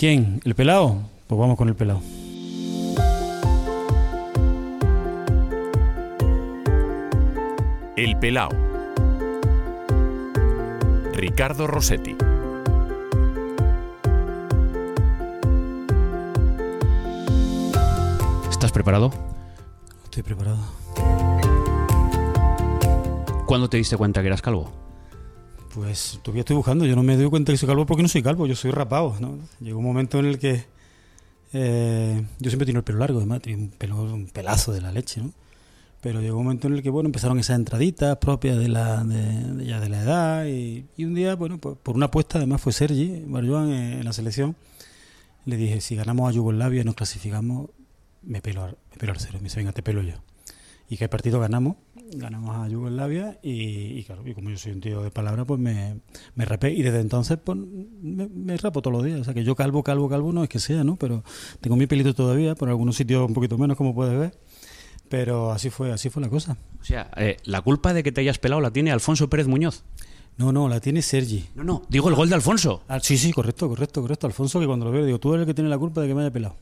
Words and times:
¿Quién? 0.00 0.40
¿El 0.46 0.54
pelado? 0.54 0.96
Pues 1.26 1.38
vamos 1.38 1.58
con 1.58 1.68
el 1.68 1.74
pelado. 1.76 2.00
El 7.96 8.16
Pelao. 8.18 8.48
Ricardo 11.12 11.66
Rossetti. 11.66 12.16
¿Estás 18.48 18.72
preparado? 18.72 19.12
Estoy 20.04 20.22
preparado. 20.22 20.60
¿Cuándo 23.44 23.68
te 23.68 23.76
diste 23.76 23.98
cuenta 23.98 24.22
que 24.22 24.28
eras 24.28 24.40
calvo? 24.40 24.79
Pues 25.74 26.18
todavía 26.22 26.40
estoy 26.40 26.56
buscando. 26.56 26.84
Yo 26.84 26.96
no 26.96 27.02
me 27.02 27.16
doy 27.16 27.30
cuenta 27.30 27.52
que 27.52 27.58
soy 27.58 27.68
calvo 27.68 27.86
porque 27.86 28.02
no 28.02 28.08
soy 28.08 28.22
calvo, 28.22 28.46
yo 28.46 28.56
soy 28.56 28.70
rapado. 28.70 29.16
¿no? 29.20 29.38
Llegó 29.60 29.78
un 29.78 29.84
momento 29.84 30.18
en 30.18 30.26
el 30.26 30.38
que 30.38 30.64
eh, 31.52 32.24
yo 32.38 32.50
siempre 32.50 32.66
tenido 32.66 32.78
el 32.78 32.84
pelo 32.84 32.98
largo, 32.98 33.18
además, 33.18 33.42
tenía 33.42 33.58
un, 33.58 33.70
pelo, 33.70 34.02
un 34.02 34.26
pelazo 34.26 34.72
de 34.72 34.80
la 34.80 34.92
leche, 34.92 35.20
¿no? 35.20 35.32
Pero 36.00 36.22
llegó 36.22 36.38
un 36.38 36.44
momento 36.44 36.68
en 36.68 36.74
el 36.74 36.82
que, 36.82 36.88
bueno, 36.88 37.08
empezaron 37.08 37.38
esas 37.38 37.56
entraditas 37.56 38.16
propias 38.16 38.56
de 38.56 38.68
la, 38.68 39.04
de, 39.04 39.66
ya 39.66 39.80
de 39.80 39.88
la 39.90 40.02
edad 40.02 40.46
y, 40.46 40.86
un 40.98 41.14
día, 41.14 41.34
bueno, 41.34 41.58
por, 41.58 41.76
por 41.76 41.94
una 41.94 42.06
apuesta, 42.06 42.38
además 42.38 42.62
fue 42.62 42.72
Sergi 42.72 43.22
Barjuan 43.26 43.70
en, 43.70 43.92
en 43.98 44.04
la 44.04 44.12
selección, 44.14 44.56
le 45.44 45.56
dije, 45.56 45.80
si 45.80 45.96
ganamos 45.96 46.30
a 46.30 46.32
Yugoslavia 46.32 46.80
y 46.80 46.84
nos 46.84 46.94
clasificamos, 46.94 47.68
me 48.22 48.40
pelo, 48.40 48.66
me 48.66 48.96
pelo 48.96 49.12
al 49.12 49.20
cero, 49.20 49.38
me 49.40 49.44
dice, 49.44 49.58
venga, 49.58 49.72
te 49.72 49.82
pelo 49.82 50.02
yo. 50.02 50.14
Y 50.88 51.02
el 51.02 51.10
partido 51.10 51.38
ganamos, 51.38 51.76
ganamos 52.12 52.56
a 52.56 52.68
Yugoslavia 52.68 53.38
y, 53.42 53.98
y 53.98 54.04
claro, 54.04 54.26
y 54.26 54.34
como 54.34 54.50
yo 54.50 54.56
soy 54.56 54.72
un 54.72 54.80
tío 54.80 55.02
de 55.02 55.10
palabra, 55.10 55.44
pues 55.44 55.60
me, 55.60 56.00
me 56.34 56.44
rapé 56.44 56.72
y 56.72 56.82
desde 56.82 57.00
entonces 57.00 57.38
pues 57.42 57.58
me, 57.58 58.28
me 58.28 58.56
rapo 58.56 58.82
todos 58.82 58.96
los 58.96 59.04
días. 59.04 59.20
O 59.20 59.24
sea 59.24 59.34
que 59.34 59.44
yo 59.44 59.54
calvo, 59.54 59.82
calvo, 59.82 60.08
calvo 60.08 60.32
no 60.32 60.42
es 60.42 60.48
que 60.48 60.58
sea, 60.58 60.84
¿no? 60.84 60.96
Pero 60.96 61.24
tengo 61.60 61.76
mi 61.76 61.86
pelito 61.86 62.14
todavía, 62.14 62.54
por 62.54 62.68
algunos 62.68 62.96
sitios 62.96 63.26
un 63.26 63.34
poquito 63.34 63.58
menos, 63.58 63.76
como 63.76 63.94
puedes 63.94 64.18
ver. 64.18 64.38
Pero 65.08 65.50
así 65.50 65.70
fue, 65.70 65.90
así 65.92 66.08
fue 66.08 66.22
la 66.22 66.28
cosa. 66.28 66.56
O 66.80 66.84
sea, 66.84 67.10
eh, 67.16 67.36
la 67.44 67.62
culpa 67.62 67.92
de 67.92 68.02
que 68.02 68.12
te 68.12 68.20
hayas 68.20 68.38
pelado 68.38 68.60
la 68.60 68.70
tiene 68.70 68.92
Alfonso 68.92 69.28
Pérez 69.28 69.48
Muñoz. 69.48 69.84
No, 70.36 70.52
no, 70.52 70.68
la 70.68 70.80
tiene 70.80 71.02
Sergi. 71.02 71.46
No, 71.54 71.64
no, 71.64 71.82
digo 71.88 72.08
el 72.08 72.14
gol 72.14 72.28
de 72.28 72.36
Alfonso. 72.36 72.82
Ah, 72.88 73.00
sí, 73.00 73.18
sí, 73.18 73.32
correcto, 73.32 73.68
correcto, 73.68 74.00
correcto. 74.00 74.26
Alfonso, 74.26 74.60
que 74.60 74.66
cuando 74.66 74.86
lo 74.86 74.92
veo, 74.92 75.04
digo, 75.04 75.18
tú 75.18 75.34
eres 75.34 75.42
el 75.42 75.46
que 75.48 75.54
tiene 75.54 75.68
la 75.68 75.78
culpa 75.78 76.00
de 76.00 76.08
que 76.08 76.14
me 76.14 76.22
haya 76.22 76.30
pelado. 76.30 76.56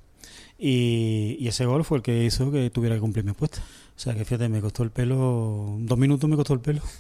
Y, 0.61 1.37
y 1.39 1.47
ese 1.49 1.67
gol 1.67 1.85
fue 1.85 1.99
el 1.99 2.03
que 2.03 2.25
hizo 2.25 2.51
que 2.51 2.69
tuviera 2.71 2.97
que 2.97 3.01
cumplir 3.01 3.25
mi 3.25 3.31
apuesta. 3.31 3.59
O 3.97 4.01
sea 4.01 4.15
que 4.15 4.25
fíjate, 4.25 4.49
me 4.49 4.61
costó 4.61 4.83
el 4.83 4.91
pelo, 4.91 5.77
dos 5.79 5.99
minutos 5.99 6.29
me 6.29 6.37
costó 6.37 6.55
el 6.55 6.61
pelo. 6.61 6.83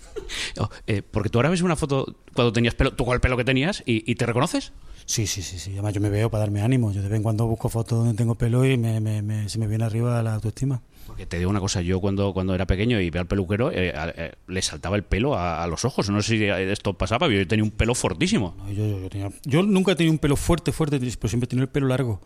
Oh, 0.60 0.68
eh, 0.86 1.02
porque 1.08 1.28
tú 1.30 1.38
ahora 1.38 1.48
ves 1.50 1.62
una 1.62 1.76
foto 1.76 2.16
cuando 2.34 2.52
tenías 2.52 2.74
pelo, 2.74 2.92
tú 2.92 3.04
con 3.04 3.14
el 3.14 3.20
pelo 3.20 3.36
que 3.36 3.44
tenías 3.44 3.82
y, 3.86 4.10
y 4.10 4.16
te 4.16 4.26
reconoces. 4.26 4.72
Sí, 5.06 5.26
sí, 5.26 5.40
sí, 5.40 5.58
sí. 5.58 5.72
Además 5.72 5.94
yo 5.94 6.00
me 6.00 6.10
veo 6.10 6.30
para 6.30 6.40
darme 6.42 6.60
ánimo. 6.62 6.92
Yo 6.92 7.00
de 7.00 7.08
vez 7.08 7.16
en 7.16 7.22
cuando 7.22 7.46
busco 7.46 7.68
fotos 7.68 7.98
donde 8.00 8.14
tengo 8.14 8.34
pelo 8.34 8.64
y 8.66 8.76
me, 8.76 9.00
me- 9.00 9.22
me- 9.22 9.48
se 9.48 9.58
me 9.58 9.66
viene 9.68 9.84
arriba 9.84 10.20
la 10.22 10.34
autoestima. 10.34 10.82
Porque 11.06 11.24
te 11.26 11.38
digo 11.38 11.48
una 11.48 11.60
cosa, 11.60 11.80
yo 11.80 12.00
cuando, 12.00 12.32
cuando 12.34 12.54
era 12.54 12.66
pequeño 12.66 13.00
y 13.00 13.08
veía 13.08 13.22
al 13.22 13.26
peluquero, 13.28 13.70
eh, 13.72 13.92
eh, 13.94 14.32
le 14.48 14.62
saltaba 14.62 14.96
el 14.96 15.04
pelo 15.04 15.34
a, 15.36 15.62
a 15.62 15.66
los 15.68 15.84
ojos. 15.84 16.10
No 16.10 16.20
sé 16.22 16.36
si 16.38 16.44
esto 16.44 16.94
pasaba, 16.94 17.26
pero 17.28 17.40
yo 17.40 17.46
tenía 17.48 17.64
un 17.64 17.70
pelo 17.70 17.94
fortísimo. 17.94 18.54
No, 18.58 18.68
yo, 18.70 18.86
yo, 18.86 19.00
yo 19.00 19.08
tenía- 19.08 19.30
yo 19.44 19.62
nunca 19.62 19.92
he 19.92 19.96
tenido 19.96 20.12
un 20.12 20.18
pelo 20.18 20.36
fuerte, 20.36 20.72
fuerte, 20.72 20.98
pero 20.98 21.28
siempre 21.28 21.46
he 21.46 21.48
tenido 21.48 21.64
el 21.64 21.70
pelo 21.70 21.86
largo. 21.86 22.20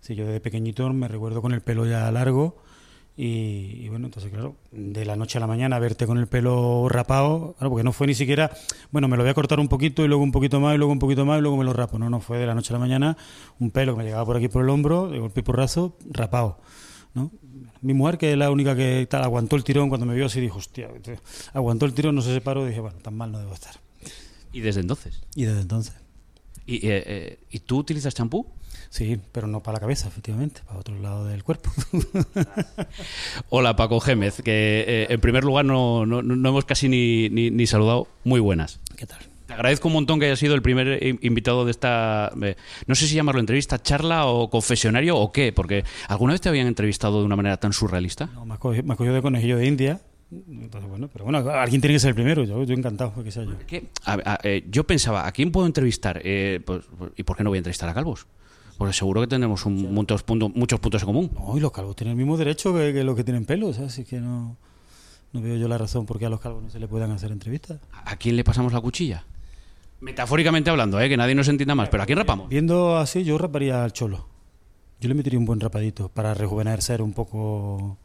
Sí, 0.00 0.14
yo 0.14 0.26
desde 0.26 0.40
pequeñito 0.40 0.92
me 0.92 1.08
recuerdo 1.08 1.42
con 1.42 1.52
el 1.52 1.60
pelo 1.60 1.86
ya 1.86 2.10
largo 2.10 2.62
y, 3.18 3.80
y 3.82 3.88
bueno, 3.88 4.06
entonces 4.06 4.30
claro, 4.30 4.56
de 4.72 5.06
la 5.06 5.16
noche 5.16 5.38
a 5.38 5.40
la 5.40 5.46
mañana 5.46 5.78
verte 5.78 6.06
con 6.06 6.18
el 6.18 6.26
pelo 6.26 6.86
rapado, 6.88 7.54
claro, 7.58 7.70
porque 7.70 7.82
no 7.82 7.92
fue 7.92 8.06
ni 8.06 8.14
siquiera, 8.14 8.50
bueno, 8.90 9.08
me 9.08 9.16
lo 9.16 9.22
voy 9.22 9.30
a 9.30 9.34
cortar 9.34 9.58
un 9.58 9.68
poquito 9.68 10.04
y 10.04 10.08
luego 10.08 10.22
un 10.22 10.32
poquito 10.32 10.60
más 10.60 10.74
y 10.74 10.78
luego 10.78 10.92
un 10.92 10.98
poquito 10.98 11.24
más 11.24 11.38
y 11.38 11.40
luego 11.40 11.56
me 11.56 11.64
lo 11.64 11.72
rapo. 11.72 11.98
No, 11.98 12.10
no, 12.10 12.20
fue 12.20 12.36
de 12.38 12.46
la 12.46 12.54
noche 12.54 12.74
a 12.74 12.74
la 12.74 12.80
mañana 12.80 13.16
un 13.58 13.70
pelo 13.70 13.94
que 13.94 13.98
me 13.98 14.04
llegaba 14.04 14.26
por 14.26 14.36
aquí 14.36 14.48
por 14.48 14.62
el 14.62 14.68
hombro, 14.68 15.08
de 15.08 15.18
golpe 15.18 15.40
y 15.40 15.42
porrazo, 15.42 15.96
rapado. 16.10 16.60
¿no? 17.14 17.30
Mi 17.80 17.94
mujer, 17.94 18.18
que 18.18 18.32
es 18.32 18.38
la 18.38 18.50
única 18.50 18.76
que 18.76 19.06
tal, 19.08 19.22
aguantó 19.22 19.56
el 19.56 19.64
tirón 19.64 19.88
cuando 19.88 20.04
me 20.04 20.14
vio 20.14 20.26
así, 20.26 20.38
dijo, 20.38 20.58
hostia, 20.58 20.90
aguantó 21.54 21.86
el 21.86 21.94
tirón, 21.94 22.14
no 22.14 22.20
se 22.20 22.34
separó, 22.34 22.66
dije, 22.66 22.80
bueno, 22.80 22.98
tan 22.98 23.16
mal 23.16 23.32
no 23.32 23.38
debo 23.38 23.54
estar. 23.54 23.76
Y 24.52 24.60
desde 24.60 24.80
entonces. 24.80 25.22
Y 25.34 25.44
desde 25.44 25.62
entonces. 25.62 25.94
¿Y, 26.66 26.86
eh, 26.86 27.02
eh, 27.06 27.38
¿y 27.50 27.60
tú 27.60 27.78
utilizas 27.78 28.14
champú? 28.14 28.46
Sí, 28.88 29.18
pero 29.32 29.46
no 29.46 29.62
para 29.62 29.74
la 29.76 29.80
cabeza, 29.80 30.08
efectivamente, 30.08 30.60
para 30.66 30.78
otro 30.80 30.98
lado 30.98 31.24
del 31.26 31.42
cuerpo. 31.44 31.70
Hola 33.50 33.76
Paco 33.76 34.00
Gémez, 34.00 34.42
que 34.42 34.84
eh, 34.86 35.06
en 35.10 35.20
primer 35.20 35.44
lugar 35.44 35.64
no, 35.64 36.06
no, 36.06 36.22
no 36.22 36.48
hemos 36.48 36.64
casi 36.64 36.88
ni, 36.88 37.28
ni, 37.28 37.50
ni 37.50 37.66
saludado. 37.66 38.08
Muy 38.24 38.40
buenas. 38.40 38.80
¿Qué 38.96 39.06
tal? 39.06 39.18
Te 39.46 39.52
agradezco 39.54 39.86
un 39.88 39.94
montón 39.94 40.18
que 40.18 40.26
hayas 40.26 40.40
sido 40.40 40.54
el 40.56 40.62
primer 40.62 41.00
invitado 41.22 41.64
de 41.64 41.70
esta, 41.70 42.32
eh, 42.42 42.56
no 42.86 42.94
sé 42.96 43.06
si 43.06 43.14
llamarlo 43.14 43.40
entrevista, 43.40 43.80
charla 43.80 44.26
o 44.26 44.50
confesionario 44.50 45.16
o 45.16 45.30
qué, 45.30 45.52
porque 45.52 45.84
¿alguna 46.08 46.32
vez 46.32 46.40
te 46.40 46.48
habían 46.48 46.66
entrevistado 46.66 47.20
de 47.20 47.26
una 47.26 47.36
manera 47.36 47.56
tan 47.58 47.72
surrealista? 47.72 48.26
No, 48.34 48.44
me 48.44 48.54
has 48.54 48.58
cogido, 48.60 49.14
de 49.14 49.22
conejillo 49.22 49.56
de 49.58 49.66
India. 49.66 50.00
Entonces, 50.32 50.90
bueno, 50.90 51.08
pero 51.12 51.24
bueno, 51.24 51.38
alguien 51.50 51.80
tiene 51.80 51.94
que 51.94 52.00
ser 52.00 52.08
el 52.08 52.14
primero. 52.16 52.42
Yo, 52.42 52.64
yo 52.64 52.74
encantado 52.74 53.22
que 53.22 53.30
sea 53.30 53.44
yo. 53.44 53.52
A- 54.04 54.14
a- 54.34 54.38
eh, 54.42 54.64
yo 54.68 54.82
pensaba, 54.84 55.24
¿a 55.24 55.30
quién 55.30 55.52
puedo 55.52 55.68
entrevistar? 55.68 56.20
Eh, 56.24 56.60
pues, 56.66 56.82
pues, 56.98 57.12
¿Y 57.16 57.22
por 57.22 57.36
qué 57.36 57.44
no 57.44 57.50
voy 57.50 57.58
a 57.58 57.60
entrevistar 57.60 57.88
a 57.88 57.94
Calvos? 57.94 58.26
Porque 58.78 58.92
seguro 58.92 59.22
que 59.22 59.26
tenemos 59.26 59.64
un- 59.66 59.92
muchos, 59.94 60.22
puntos, 60.22 60.50
muchos 60.54 60.78
puntos 60.80 61.02
en 61.02 61.06
común. 61.06 61.30
No, 61.34 61.56
y 61.56 61.60
los 61.60 61.72
calvos 61.72 61.96
tienen 61.96 62.12
el 62.12 62.16
mismo 62.18 62.36
derecho 62.36 62.74
que, 62.74 62.92
que 62.92 63.04
los 63.04 63.16
que 63.16 63.24
tienen 63.24 63.44
pelo, 63.46 63.72
¿sabes? 63.72 63.92
Así 63.92 64.04
que 64.04 64.20
no, 64.20 64.56
no 65.32 65.40
veo 65.40 65.56
yo 65.56 65.66
la 65.68 65.78
razón 65.78 66.04
por 66.06 66.18
qué 66.18 66.26
a 66.26 66.30
los 66.30 66.40
calvos 66.40 66.62
no 66.62 66.70
se 66.70 66.78
le 66.78 66.86
puedan 66.88 67.10
hacer 67.10 67.32
entrevistas. 67.32 67.80
¿A 67.92 68.12
a 68.12 68.16
quién 68.16 68.36
le 68.36 68.44
pasamos 68.44 68.72
la 68.72 68.80
cuchilla? 68.80 69.24
Metafóricamente 70.00 70.68
hablando, 70.68 71.00
¿eh? 71.00 71.08
que 71.08 71.16
nadie 71.16 71.34
nos 71.34 71.48
entienda 71.48 71.74
más, 71.74 71.88
pero 71.88 72.02
¿a 72.02 72.06
quién 72.06 72.18
rapamos? 72.18 72.48
Viendo 72.50 72.98
así, 72.98 73.24
yo 73.24 73.38
raparía 73.38 73.82
al 73.82 73.92
cholo. 73.94 74.26
Yo 75.00 75.08
le 75.08 75.14
metería 75.14 75.38
un 75.38 75.46
buen 75.46 75.58
rapadito 75.60 76.08
para 76.10 76.34
rejuvenecer 76.34 77.00
un 77.00 77.12
poco. 77.14 77.96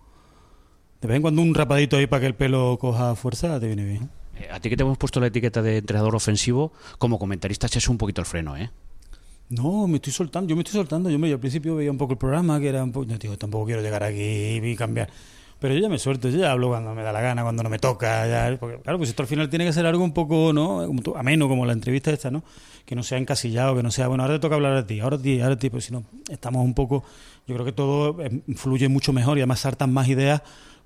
De 1.02 1.08
vez 1.08 1.16
en 1.18 1.22
cuando 1.22 1.42
un 1.42 1.53
rapadito 1.53 1.98
ahí 1.98 2.08
para 2.08 2.22
que 2.22 2.28
el 2.28 2.36
pelo 2.36 2.78
coja 2.80 3.16
fuerza 3.16 3.59
te 3.59 3.68
viene 3.68 3.84
bien. 3.86 4.09
Eh, 4.38 4.48
a 4.52 4.59
ti 4.62 4.70
que 4.70 4.78
te 4.78 4.84
hemos 4.84 4.98
puesto 4.98 5.20
la 5.20 5.28
etiqueta 5.28 5.62
de 5.62 5.78
entrenador 5.78 6.16
ofensivo, 6.16 6.72
como 6.98 7.20
comentarista 7.20 7.68
echas 7.68 7.88
un 7.90 7.98
poquito 7.98 8.22
el 8.22 8.26
freno, 8.28 8.56
¿eh? 8.56 8.72
No, 9.51 9.85
me 9.85 9.97
estoy 9.97 10.13
soltando, 10.13 10.50
yo 10.50 10.56
me 10.56 10.62
estoy 10.62 10.79
soltando. 10.79 11.09
Yo, 11.09 11.19
me, 11.19 11.31
al 11.31 11.39
principio 11.39 11.75
veía 11.75 11.91
un 11.91 11.97
poco 11.97 12.13
el 12.13 12.17
programa, 12.17 12.59
que 12.59 12.69
era 12.69 12.84
un 12.84 12.91
poco. 12.91 13.06
No, 13.06 13.19
tío, 13.19 13.38
tampoco 13.38 13.66
quiero 13.66 13.81
llegar 13.81 14.01
aquí 14.03 14.59
y 14.63 14.75
cambiar. 14.78 15.09
Pero 15.59 15.75
yo 15.75 15.81
ya 15.81 15.89
me 15.89 16.00
suelto, 16.00 16.28
yo 16.29 16.39
ya 16.39 16.51
hablo 16.51 16.69
cuando 16.69 16.95
me 16.95 17.03
da 17.03 17.12
la 17.12 17.22
gana, 17.22 17.44
cuando 17.44 17.61
no 17.61 17.69
me 17.69 17.78
toca. 17.78 18.25
Ya, 18.28 18.57
claro, 18.57 18.97
pues 18.97 19.09
esto 19.09 19.22
al 19.22 19.28
final 19.28 19.50
tiene 19.50 19.66
que 19.66 19.73
ser 19.73 19.85
algo 19.85 20.03
un 20.03 20.13
poco, 20.13 20.53
¿no? 20.53 20.88
Como 20.88 21.17
ameno, 21.17 21.47
como 21.47 21.66
la 21.66 21.73
entrevista 21.73 22.11
esta, 22.11 22.31
¿no? 22.31 22.44
Que 22.85 22.95
no 22.95 23.03
sea 23.03 23.19
encasillado, 23.19 23.75
que 23.75 23.84
no 23.84 23.91
sea, 23.91 24.07
bueno, 24.07 24.23
ahora 24.23 24.35
te 24.35 24.40
toca 24.40 24.56
hablar 24.56 24.73
a 24.73 24.88
ti, 24.88 25.01
ahora 25.01 25.17
a 25.17 25.22
ti, 25.22 25.40
ahora 25.40 25.53
a 25.53 25.59
ti, 25.59 25.69
pues 25.69 25.85
si 25.85 25.94
no, 25.94 26.03
estamos 26.29 26.66
un 26.66 26.73
poco. 26.73 27.03
Yo 27.45 27.53
creo 27.53 27.66
que 27.66 27.73
todo 27.73 28.23
eh, 28.23 28.41
fluye 28.56 28.88
mucho 28.88 29.13
mejor 29.13 29.38
y 29.38 29.41
además 29.41 29.59
saltan 29.59 29.94
más 29.94 30.07
ideas 30.07 30.41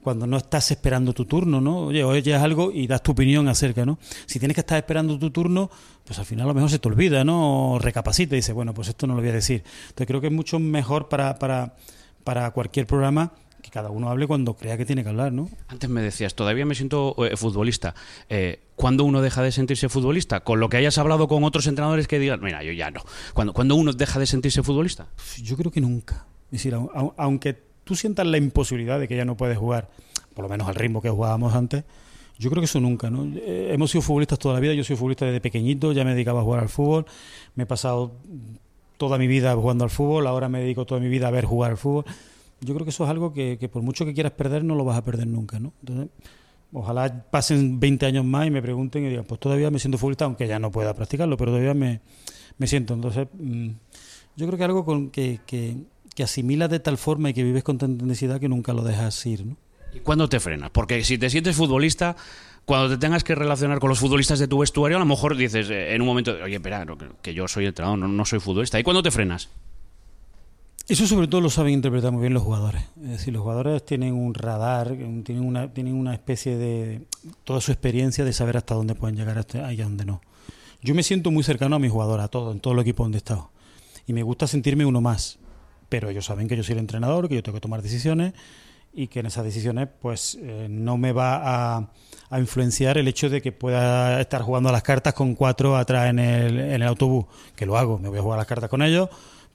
cuando 0.05 0.25
no 0.25 0.37
estás 0.37 0.71
esperando 0.71 1.11
tu 1.11 1.25
turno, 1.25 1.59
¿no? 1.59 1.79
Oye, 1.87 2.03
oyes 2.05 2.41
algo 2.41 2.71
y 2.71 2.87
das 2.87 3.03
tu 3.03 3.11
opinión 3.11 3.49
acerca, 3.49 3.85
¿no? 3.85 3.99
Si 4.25 4.39
tienes 4.39 4.55
que 4.55 4.61
estar 4.61 4.77
esperando 4.77 5.19
tu 5.19 5.31
turno, 5.31 5.69
pues 6.05 6.17
al 6.19 6.25
final 6.25 6.45
a 6.45 6.47
lo 6.47 6.53
mejor 6.53 6.69
se 6.69 6.79
te 6.79 6.87
olvida, 6.87 7.25
¿no? 7.25 7.73
O 7.73 7.79
recapacita 7.79 8.35
y 8.35 8.37
dices, 8.37 8.55
bueno, 8.55 8.73
pues 8.73 8.87
esto 8.87 9.05
no 9.07 9.15
lo 9.15 9.19
voy 9.21 9.31
a 9.31 9.33
decir. 9.33 9.63
Entonces 9.89 10.07
creo 10.07 10.21
que 10.21 10.27
es 10.27 10.33
mucho 10.33 10.57
mejor 10.59 11.09
para, 11.09 11.37
para, 11.37 11.75
para 12.23 12.51
cualquier 12.51 12.87
programa 12.87 13.33
que 13.61 13.71
cada 13.71 13.89
uno 13.89 14.11
hable 14.11 14.27
cuando 14.27 14.53
crea 14.53 14.77
que 14.77 14.85
tiene 14.85 15.01
que 15.01 15.09
hablar, 15.09 15.33
¿no? 15.33 15.49
Antes 15.67 15.89
me 15.89 15.99
decías, 16.01 16.35
todavía 16.35 16.67
me 16.67 16.75
siento 16.75 17.15
eh, 17.25 17.35
futbolista. 17.35 17.95
Eh, 18.29 18.61
¿Cuándo 18.75 19.03
uno 19.05 19.21
deja 19.23 19.41
de 19.41 19.51
sentirse 19.51 19.89
futbolista? 19.89 20.41
Con 20.41 20.59
lo 20.59 20.69
que 20.69 20.77
hayas 20.77 20.99
hablado 20.99 21.27
con 21.27 21.43
otros 21.43 21.65
entrenadores 21.65 22.07
que 22.07 22.19
digan, 22.19 22.41
mira, 22.41 22.61
yo 22.63 22.71
ya 22.73 22.91
no. 22.91 23.01
¿Cuándo, 23.33 23.53
cuándo 23.53 23.73
uno 23.75 23.91
deja 23.91 24.19
de 24.19 24.27
sentirse 24.27 24.61
futbolista? 24.61 25.07
Yo 25.41 25.57
creo 25.57 25.71
que 25.71 25.81
nunca. 25.81 26.27
Es 26.51 26.59
decir, 26.63 26.75
au- 26.75 26.91
au- 26.93 27.13
aunque 27.17 27.64
tú 27.85 27.95
sientas 27.95 28.27
la 28.27 28.37
imposibilidad 28.37 28.99
de 28.99 29.07
que 29.07 29.15
ya 29.15 29.23
no 29.23 29.37
puedes 29.37 29.57
jugar, 29.57 29.89
por 30.33 30.43
lo 30.43 30.49
menos 30.49 30.67
al 30.67 30.75
ritmo 30.75 31.01
que 31.01 31.09
jugábamos 31.09 31.55
antes, 31.55 31.85
yo 32.37 32.49
creo 32.49 32.61
que 32.61 32.65
eso 32.65 32.81
nunca, 32.81 33.09
¿no? 33.09 33.25
Eh, 33.37 33.69
hemos 33.71 33.91
sido 33.91 34.01
futbolistas 34.01 34.37
toda 34.37 34.55
la 34.55 34.59
vida, 34.59 34.73
yo 34.73 34.83
soy 34.83 34.97
futbolista 34.97 35.25
desde 35.25 35.39
pequeñito, 35.39 35.93
ya 35.93 36.03
me 36.03 36.11
dedicaba 36.11 36.41
a 36.41 36.43
jugar 36.43 36.63
al 36.63 36.69
fútbol, 36.69 37.05
me 37.55 37.63
he 37.63 37.65
pasado 37.65 38.11
toda 38.97 39.17
mi 39.17 39.27
vida 39.27 39.55
jugando 39.55 39.85
al 39.85 39.89
fútbol, 39.89 40.27
ahora 40.27 40.49
me 40.49 40.59
dedico 40.59 40.85
toda 40.85 40.99
mi 40.99 41.07
vida 41.07 41.27
a 41.27 41.31
ver 41.31 41.45
jugar 41.45 41.71
al 41.71 41.77
fútbol. 41.77 42.05
Yo 42.61 42.73
creo 42.73 42.85
que 42.85 42.89
eso 42.89 43.03
es 43.03 43.09
algo 43.09 43.33
que, 43.33 43.69
por 43.71 43.81
mucho 43.81 44.05
que 44.05 44.13
quieras 44.13 44.33
perder, 44.33 44.63
no 44.63 44.75
lo 44.75 44.83
vas 44.83 44.97
a 44.97 45.03
perder 45.03 45.27
nunca, 45.27 45.59
¿no? 45.59 45.73
Entonces, 45.81 46.09
ojalá 46.73 47.25
pasen 47.29 47.79
20 47.79 48.05
años 48.05 48.25
más 48.25 48.47
y 48.47 48.51
me 48.51 48.61
pregunten 48.61 49.05
y 49.05 49.09
digan, 49.09 49.25
pues 49.25 49.39
todavía 49.39 49.71
me 49.71 49.79
siento 49.79 49.97
futbolista, 49.97 50.25
aunque 50.25 50.47
ya 50.47 50.59
no 50.59 50.71
pueda 50.71 50.93
practicarlo, 50.93 51.37
pero 51.37 51.51
todavía 51.51 51.73
me, 51.73 52.01
me 52.57 52.67
siento. 52.67 52.93
Entonces, 52.93 53.27
mm, 53.37 53.69
yo 54.35 54.47
creo 54.47 54.57
que 54.57 54.63
algo 54.63 54.85
con 54.85 55.09
que, 55.09 55.39
que, 55.45 55.77
que 56.15 56.23
asimilas 56.23 56.69
de 56.69 56.79
tal 56.79 56.97
forma 56.97 57.29
y 57.29 57.33
que 57.33 57.43
vives 57.43 57.63
con 57.63 57.77
tanta 57.77 58.01
intensidad 58.03 58.39
que 58.39 58.49
nunca 58.49 58.73
lo 58.73 58.83
dejas 58.83 59.23
ir, 59.25 59.45
¿no? 59.45 59.57
¿Y 59.93 59.99
cuándo 59.99 60.27
te 60.27 60.39
frenas? 60.39 60.71
Porque 60.71 61.03
si 61.03 61.17
te 61.17 61.29
sientes 61.29 61.55
futbolista, 61.55 62.15
cuando 62.65 62.89
te 62.89 62.97
tengas 62.97 63.23
que 63.23 63.35
relacionar 63.35 63.79
con 63.79 63.89
los 63.89 63.99
futbolistas 63.99 64.39
de 64.39 64.47
tu 64.47 64.57
vestuario, 64.59 64.97
a 64.97 64.99
lo 64.99 65.05
mejor 65.05 65.37
dices 65.37 65.69
eh, 65.69 65.93
en 65.93 66.01
un 66.01 66.07
momento, 66.07 66.35
oye, 66.43 66.55
espera, 66.55 66.85
que- 67.21 67.33
yo 67.33 67.47
soy 67.47 67.65
entrenador, 67.67 67.99
no, 67.99 68.07
no 68.07 68.25
soy 68.25 68.39
futbolista. 68.39 68.79
¿Y 68.79 68.83
cuándo 68.83 69.03
te 69.03 69.11
frenas? 69.11 69.49
Eso 70.87 71.07
sobre 71.07 71.27
todo 71.27 71.41
lo 71.41 71.49
saben 71.49 71.73
interpretar 71.73 72.11
muy 72.11 72.21
bien 72.21 72.33
los 72.33 72.43
jugadores. 72.43 72.83
Es 73.01 73.09
decir, 73.09 73.33
los 73.33 73.41
jugadores 73.41 73.83
tienen 73.83 74.13
un 74.13 74.33
radar, 74.35 74.89
tienen 75.23 75.43
una, 75.43 75.73
tienen 75.73 75.95
una 75.95 76.13
especie 76.13 76.57
de... 76.57 77.01
toda 77.43 77.59
su 77.59 77.71
experiencia 77.71 78.23
de 78.23 78.33
saber 78.33 78.55
hasta 78.57 78.75
dónde 78.75 78.93
pueden 78.93 79.15
llegar 79.15 79.37
hasta 79.39 79.73
y 79.73 79.81
a 79.81 79.83
dónde 79.83 80.05
no. 80.05 80.21
Yo 80.83 80.93
me 80.93 81.01
siento 81.01 81.31
muy 81.31 81.43
cercano 81.43 81.77
a 81.77 81.79
mis 81.79 81.91
jugadores, 81.91 82.25
a 82.25 82.27
todos, 82.27 82.53
en 82.53 82.59
todo 82.59 82.73
el 82.73 82.79
equipo 82.79 83.01
donde 83.03 83.17
he 83.17 83.19
estado. 83.19 83.49
y 84.05 84.13
me 84.13 84.21
gusta 84.21 84.45
sentirme 84.45 84.85
uno 84.85 85.01
más. 85.01 85.39
Pero 85.89 86.09
ellos 86.09 86.25
saben 86.25 86.47
que 86.47 86.57
yo 86.57 86.63
soy 86.63 86.73
el 86.73 86.79
entrenador, 86.79 87.29
que 87.29 87.35
yo 87.35 87.43
tengo 87.43 87.57
que 87.57 87.61
tomar 87.61 87.81
decisiones 87.81 88.33
y 88.95 89.07
que 89.07 89.19
en 89.19 89.25
esas 89.25 89.43
decisiones 89.43 89.89
pues 90.01 90.37
eh, 90.41 90.67
no 90.69 90.97
me 90.97 91.11
va 91.11 91.77
a, 91.77 91.89
influenciar 92.39 92.97
el 92.97 93.07
hecho 93.07 93.29
de 93.29 93.41
que 93.41 93.51
pueda 93.51 94.19
estar 94.19 94.41
jugando 94.41 94.69
a 94.69 94.71
las 94.71 94.83
cartas 94.83 95.13
con 95.13 95.35
cuatro 95.35 95.77
atrás 95.77 96.09
en 96.09 96.19
el, 96.19 96.59
en 96.59 96.81
el 96.81 96.83
autobús, 96.83 97.25
que 97.55 97.65
lo 97.65 97.77
hago, 97.77 97.99
me 97.99 98.09
voy 98.09 98.19
a 98.19 98.21
jugar 98.21 98.39
a 98.39 98.41
las 98.41 98.47
cartas 98.47 98.69
con 98.69 98.81
ellos, 98.81 99.09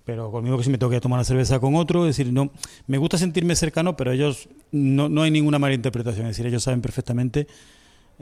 pero 0.04 0.30
conmigo 0.30 0.56
que 0.56 0.64
si 0.64 0.70
me 0.70 0.78
tengo 0.78 0.90
que 0.90 1.00
tomar 1.00 1.18
una 1.18 1.24
cerveza 1.24 1.58
con 1.58 1.74
otro, 1.74 2.06
es 2.06 2.16
decir, 2.16 2.32
no, 2.32 2.50
me 2.86 2.96
gusta 2.96 3.18
sentirme 3.18 3.56
cercano, 3.56 3.96
pero 3.96 4.12
ellos 4.12 4.48
no, 4.70 5.08
no 5.08 5.22
hay 5.22 5.30
ninguna 5.30 5.58
mala 5.58 5.74
interpretación, 5.74 6.26
es 6.26 6.36
decir, 6.36 6.46
ellos 6.46 6.62
saben 6.62 6.80
perfectamente 6.80 7.48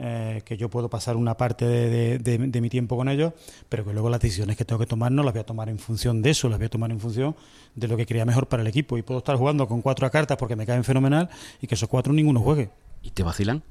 eh, 0.01 0.41
que 0.45 0.55
yo 0.55 0.69
puedo 0.69 0.89
pasar 0.89 1.17
una 1.17 1.35
parte 1.35 1.65
de, 1.65 2.19
de, 2.19 2.37
de, 2.37 2.61
mi 2.61 2.69
tiempo 2.69 2.95
con 2.95 3.09
ellos, 3.09 3.33
pero 3.67 3.83
que 3.83 3.91
luego 3.91 4.09
las 4.09 4.21
decisiones 4.21 4.55
que 4.55 4.63
tengo 4.63 4.79
que 4.79 4.85
tomar 4.85 5.11
no 5.11 5.23
las 5.23 5.33
voy 5.33 5.41
a 5.41 5.45
tomar 5.45 5.67
en 5.67 5.77
función 5.77 6.21
de 6.21 6.29
eso, 6.29 6.47
las 6.47 6.57
voy 6.57 6.67
a 6.67 6.69
tomar 6.69 6.89
en 6.91 7.01
función 7.01 7.35
de 7.75 7.87
lo 7.89 7.97
que 7.97 8.05
crea 8.05 8.23
mejor 8.23 8.47
para 8.47 8.61
el 8.61 8.67
equipo. 8.67 8.97
Y 8.97 9.01
puedo 9.01 9.17
estar 9.17 9.35
jugando 9.35 9.67
con 9.67 9.81
cuatro 9.81 10.09
cartas 10.09 10.37
porque 10.37 10.55
me 10.55 10.65
caen 10.65 10.85
fenomenal 10.85 11.29
y 11.61 11.67
que 11.67 11.75
esos 11.75 11.89
cuatro 11.89 12.13
ninguno 12.13 12.39
juegue. 12.39 12.69
¿Y 13.03 13.11
te 13.11 13.23
vacilan? 13.23 13.61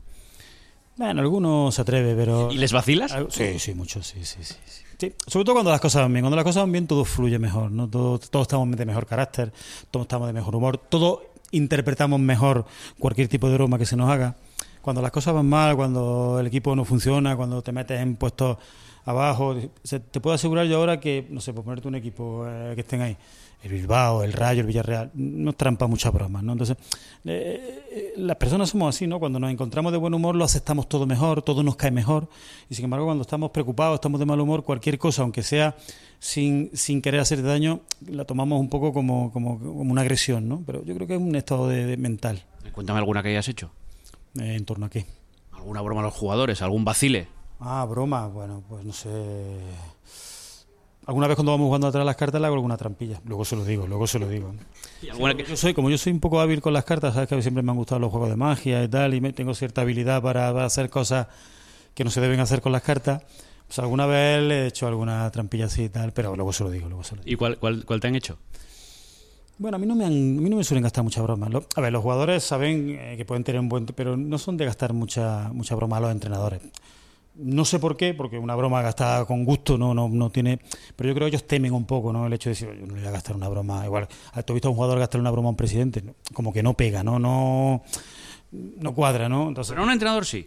Bueno, 0.97 1.23
algunos 1.23 1.75
se 1.75 1.81
atreve, 1.81 2.15
pero... 2.15 2.53
¿Y 2.53 2.59
les 2.59 2.73
vacilas? 2.73 3.17
Sí, 3.31 3.59
sí, 3.59 3.73
mucho, 3.73 4.03
sí, 4.03 4.23
sí, 4.25 4.43
sí, 4.43 4.55
sí. 4.67 5.15
Sobre 5.27 5.47
todo 5.47 5.55
cuando 5.55 5.71
las 5.71 5.81
cosas 5.81 6.03
van 6.03 6.13
bien. 6.13 6.25
Cuando 6.25 6.37
las 6.37 6.45
cosas 6.45 6.65
van 6.65 6.73
bien 6.73 6.87
todo 6.87 7.07
fluye 7.07 7.39
mejor, 7.39 7.71
¿no? 7.71 7.89
Todos, 7.89 8.29
todos 8.29 8.45
estamos 8.45 8.71
de 8.77 8.85
mejor 8.85 9.07
carácter, 9.07 9.51
todos 9.91 10.05
estamos 10.05 10.27
de 10.27 10.35
mejor 10.35 10.55
humor, 10.57 10.77
todos 10.77 11.21
interpretamos 11.53 12.21
mejor 12.21 12.67
cualquier 12.99 13.29
tipo 13.29 13.49
de 13.49 13.55
broma 13.55 13.79
que 13.79 13.87
se 13.87 13.97
nos 13.97 14.11
haga 14.11 14.37
cuando 14.89 15.03
las 15.03 15.11
cosas 15.11 15.35
van 15.35 15.47
mal, 15.47 15.77
cuando 15.77 16.39
el 16.41 16.47
equipo 16.47 16.75
no 16.75 16.83
funciona, 16.83 17.37
cuando 17.37 17.61
te 17.61 17.73
metes 17.73 18.01
en 18.01 18.17
puestos 18.17 18.57
abajo, 19.05 19.55
te 19.85 20.19
puedo 20.19 20.35
asegurar 20.35 20.67
yo 20.67 20.79
ahora 20.79 20.99
que, 20.99 21.27
no 21.29 21.43
sé, 21.43 21.53
por 21.53 21.63
ponerte 21.63 21.89
un 21.89 21.97
equipo 21.97 22.47
eh, 22.49 22.73
que 22.75 22.81
estén 22.81 23.03
ahí, 23.03 23.15
el 23.65 23.71
Bilbao, 23.71 24.25
el 24.25 24.33
Rayo, 24.33 24.63
el 24.63 24.67
Villarreal, 24.67 25.11
no 25.13 25.53
trampa 25.53 25.87
muchas 25.87 26.11
bromas, 26.11 26.43
¿no? 26.43 26.53
Entonces, 26.53 26.79
eh, 27.27 27.85
eh, 27.93 28.13
las 28.17 28.39
personas 28.39 28.71
somos 28.71 28.97
así, 28.97 29.07
¿no? 29.07 29.19
Cuando 29.19 29.39
nos 29.39 29.51
encontramos 29.51 29.93
de 29.93 29.99
buen 29.99 30.15
humor 30.15 30.35
lo 30.35 30.45
aceptamos 30.47 30.89
todo 30.89 31.05
mejor, 31.05 31.43
todo 31.43 31.63
nos 31.63 31.77
cae 31.77 31.91
mejor, 31.91 32.27
y 32.71 32.75
sin 32.75 32.87
embargo 32.87 33.05
cuando 33.05 33.21
estamos 33.21 33.51
preocupados, 33.51 33.97
estamos 33.97 34.19
de 34.19 34.25
mal 34.25 34.41
humor, 34.41 34.65
cualquier 34.65 34.97
cosa, 34.97 35.21
aunque 35.21 35.43
sea 35.43 35.77
sin, 36.19 36.71
sin 36.73 37.03
querer 37.03 37.21
hacer 37.21 37.43
daño, 37.43 37.83
la 38.07 38.25
tomamos 38.25 38.59
un 38.59 38.71
poco 38.71 38.95
como, 38.95 39.31
como, 39.35 39.59
como 39.59 39.93
una 39.93 40.01
agresión, 40.01 40.49
¿no? 40.49 40.63
Pero 40.65 40.83
yo 40.83 40.95
creo 40.95 41.07
que 41.07 41.17
es 41.17 41.21
un 41.21 41.35
estado 41.35 41.69
de 41.69 41.95
mental. 41.99 42.43
Cuéntame 42.73 43.01
alguna 43.01 43.23
que 43.23 43.29
hayas 43.29 43.49
hecho. 43.49 43.71
Eh, 44.41 44.55
¿En 44.55 44.65
torno 44.65 44.87
a 44.87 44.91
qué? 44.91 45.07
¿Alguna 45.53 45.81
broma 45.81 46.01
a 46.01 46.05
los 46.05 46.15
jugadores? 46.15 46.63
¿Algún 46.63 46.85
vacile? 46.85 47.29
Ah, 47.61 47.85
broma. 47.89 48.27
Bueno, 48.29 48.63
pues 48.69 48.85
no 48.85 48.93
sé. 48.93 49.09
Alguna 51.07 51.27
vez 51.27 51.37
cuando 51.37 51.53
vamos 51.53 51.67
jugando 51.67 51.87
atrás 51.87 52.05
las 52.05 52.17
cartas 52.17 52.39
le 52.39 52.47
hago 52.47 52.57
alguna 52.57 52.77
trampilla. 52.77 53.19
Luego 53.25 53.45
se 53.45 53.57
lo 53.57 53.65
digo, 53.65 53.87
luego 53.87 54.07
se 54.07 54.19
lo 54.19 54.29
digo. 54.29 54.53
Que... 55.01 55.45
Yo 55.49 55.57
soy, 55.57 55.73
como 55.73 55.89
yo 55.89 55.97
soy 55.97 56.13
un 56.13 56.21
poco 56.21 56.39
hábil 56.39 56.61
con 56.61 56.75
las 56.75 56.85
cartas, 56.85 57.15
sabes 57.15 57.31
que 57.31 57.41
siempre 57.41 57.63
me 57.63 57.71
han 57.71 57.79
gustado 57.79 57.99
los 57.99 58.11
juegos 58.11 58.29
de 58.29 58.37
magia 58.37 58.85
y 58.85 58.89
tal, 58.89 59.15
y 59.15 59.21
me, 59.23 59.33
tengo 59.33 59.55
cierta 59.55 59.81
habilidad 59.81 60.21
para, 60.21 60.53
para, 60.53 60.67
hacer 60.67 60.91
cosas 60.91 61.27
que 61.95 62.05
no 62.05 62.11
se 62.11 62.21
deben 62.21 62.41
hacer 62.41 62.61
con 62.61 62.73
las 62.73 62.83
cartas. 62.83 63.23
Pues 63.67 63.79
alguna 63.79 64.05
vez 64.05 64.43
le 64.43 64.65
he 64.65 64.67
hecho 64.67 64.87
alguna 64.87 65.31
trampilla 65.31 65.65
así 65.65 65.85
y 65.85 65.89
tal, 65.89 66.13
pero 66.13 66.37
luego 66.37 66.53
se 66.53 66.63
lo 66.65 66.71
digo, 66.71 66.89
luego 66.89 67.03
se 67.05 67.17
lo 67.17 67.23
digo. 67.23 67.33
¿Y 67.33 67.37
cuál, 67.37 67.57
cuál, 67.57 67.87
cuál 67.87 68.01
te 68.01 68.09
han 68.09 68.15
hecho? 68.15 68.37
Bueno, 69.59 69.77
a 69.77 69.79
mí 69.79 69.87
no 69.87 69.97
me, 69.97 70.05
han, 70.05 70.13
a 70.13 70.41
mí 70.41 70.49
no 70.49 70.57
me 70.57 70.63
suelen 70.63 70.85
gastar 70.85 71.03
mucha 71.03 71.21
broma. 71.21 71.49
A 71.75 71.81
ver, 71.81 71.93
los 71.93 72.01
jugadores 72.01 72.45
saben 72.45 72.97
eh, 72.99 73.15
que 73.17 73.25
pueden 73.25 73.43
tener 73.43 73.61
un 73.61 73.69
buen... 73.69 73.87
Pero 73.87 74.17
no 74.17 74.39
son 74.39 74.57
de 74.57 74.65
gastar 74.65 74.93
mucha, 74.93 75.51
mucha 75.53 75.75
broma 75.75 75.97
a 75.97 76.01
los 76.01 76.13
entrenadores. 76.13 76.61
No 77.35 77.65
sé 77.65 77.81
por 77.81 77.97
qué, 77.97 78.15
porque 78.15 78.39
una 78.39 78.55
broma 78.55 78.83
gastada 78.83 79.25
con 79.25 79.45
gusto 79.45 79.77
no, 79.77 79.95
no, 79.95 80.09
no 80.09 80.31
tiene... 80.31 80.61
Pero 80.95 81.09
yo 81.09 81.15
creo 81.15 81.27
que 81.27 81.37
ellos 81.37 81.47
temen 81.47 81.73
un 81.73 81.87
poco, 81.87 82.13
¿no? 82.13 82.27
El 82.27 82.33
hecho 82.35 82.51
de 82.51 82.53
decir, 82.53 82.69
yo 82.69 82.87
no 82.87 82.95
le 82.95 83.01
voy 83.01 83.09
a 83.09 83.11
gastar 83.11 83.35
una 83.35 83.49
broma. 83.49 83.85
Igual, 83.85 84.07
¿has 84.33 84.45
visto 84.47 84.69
a 84.69 84.71
un 84.71 84.77
jugador 84.77 85.01
gastar 85.01 85.21
una 85.21 85.33
broma 85.33 85.49
a 85.49 85.51
un 85.51 85.57
presidente? 85.57 86.05
Como 86.33 86.53
que 86.53 86.63
no 86.63 86.75
pega, 86.75 87.03
¿no? 87.03 87.19
No, 87.19 87.83
no 88.53 88.95
cuadra, 88.95 89.29
¿no? 89.29 89.49
Entonces, 89.49 89.73
pero 89.73 89.83
a 89.83 89.87
un 89.87 89.93
entrenador 89.93 90.25
sí. 90.25 90.47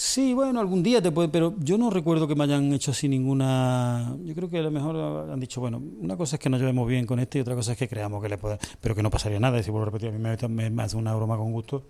Sí, 0.00 0.32
bueno, 0.32 0.60
algún 0.60 0.84
día 0.84 1.02
te 1.02 1.10
puede, 1.10 1.28
pero 1.28 1.56
yo 1.58 1.76
no 1.76 1.90
recuerdo 1.90 2.28
que 2.28 2.36
me 2.36 2.44
hayan 2.44 2.72
hecho 2.72 2.92
así 2.92 3.08
ninguna. 3.08 4.16
Yo 4.22 4.32
creo 4.32 4.48
que 4.48 4.58
a 4.58 4.62
lo 4.62 4.70
mejor 4.70 5.28
han 5.28 5.40
dicho, 5.40 5.60
bueno, 5.60 5.82
una 5.98 6.16
cosa 6.16 6.36
es 6.36 6.40
que 6.40 6.48
nos 6.48 6.60
llevemos 6.60 6.86
bien 6.86 7.04
con 7.04 7.18
este 7.18 7.38
y 7.38 7.40
otra 7.40 7.56
cosa 7.56 7.72
es 7.72 7.78
que 7.78 7.88
creamos 7.88 8.22
que 8.22 8.28
le 8.28 8.38
puede, 8.38 8.60
pero 8.80 8.94
que 8.94 9.02
no 9.02 9.10
pasaría 9.10 9.40
nada. 9.40 9.58
Y 9.58 9.64
si 9.64 9.72
vuelvo 9.72 9.88
a 9.88 9.90
repetir, 9.90 10.10
a 10.10 10.46
mí 10.46 10.70
me, 10.70 10.82
hace 10.84 10.96
una 10.96 11.12
broma 11.16 11.36
con 11.36 11.50
gusto 11.50 11.82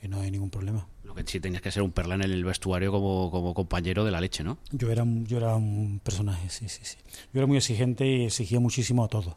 y 0.00 0.06
no 0.06 0.20
hay 0.20 0.30
ningún 0.30 0.48
problema. 0.48 0.86
Lo 1.02 1.12
que 1.12 1.24
sí 1.26 1.40
tenías 1.40 1.60
que 1.60 1.72
ser 1.72 1.82
un 1.82 1.90
perla 1.90 2.14
en 2.14 2.22
el 2.22 2.44
vestuario 2.44 2.92
como, 2.92 3.32
como 3.32 3.52
compañero 3.52 4.04
de 4.04 4.12
la 4.12 4.20
leche, 4.20 4.44
¿no? 4.44 4.58
Yo 4.70 4.88
era, 4.88 5.04
yo 5.24 5.38
era 5.38 5.56
un 5.56 6.00
personaje, 6.04 6.50
sí, 6.50 6.68
sí, 6.68 6.82
sí. 6.84 6.98
Yo 7.32 7.40
era 7.40 7.48
muy 7.48 7.56
exigente 7.56 8.06
y 8.06 8.26
exigía 8.26 8.60
muchísimo 8.60 9.02
a 9.02 9.08
todos. 9.08 9.34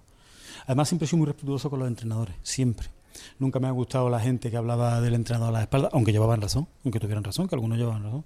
Además, 0.68 0.88
siempre 0.88 1.08
soy 1.08 1.18
muy 1.18 1.26
respetuoso 1.26 1.68
con 1.72 1.80
los 1.80 1.88
entrenadores, 1.88 2.36
siempre. 2.44 2.90
Nunca 3.40 3.60
me 3.60 3.68
ha 3.68 3.72
gustado 3.72 4.10
la 4.10 4.20
gente 4.20 4.52
que 4.52 4.58
hablaba 4.58 5.02
del 5.02 5.14
entrenador 5.14 5.50
a 5.50 5.60
la 5.60 5.62
espalda, 5.62 5.90
aunque 5.94 6.12
llevaban 6.12 6.42
razón, 6.42 6.68
aunque 6.84 7.00
tuvieran 7.00 7.24
razón, 7.24 7.48
que 7.48 7.56
algunos 7.56 7.78
llevaban 7.78 8.04
razón. 8.04 8.26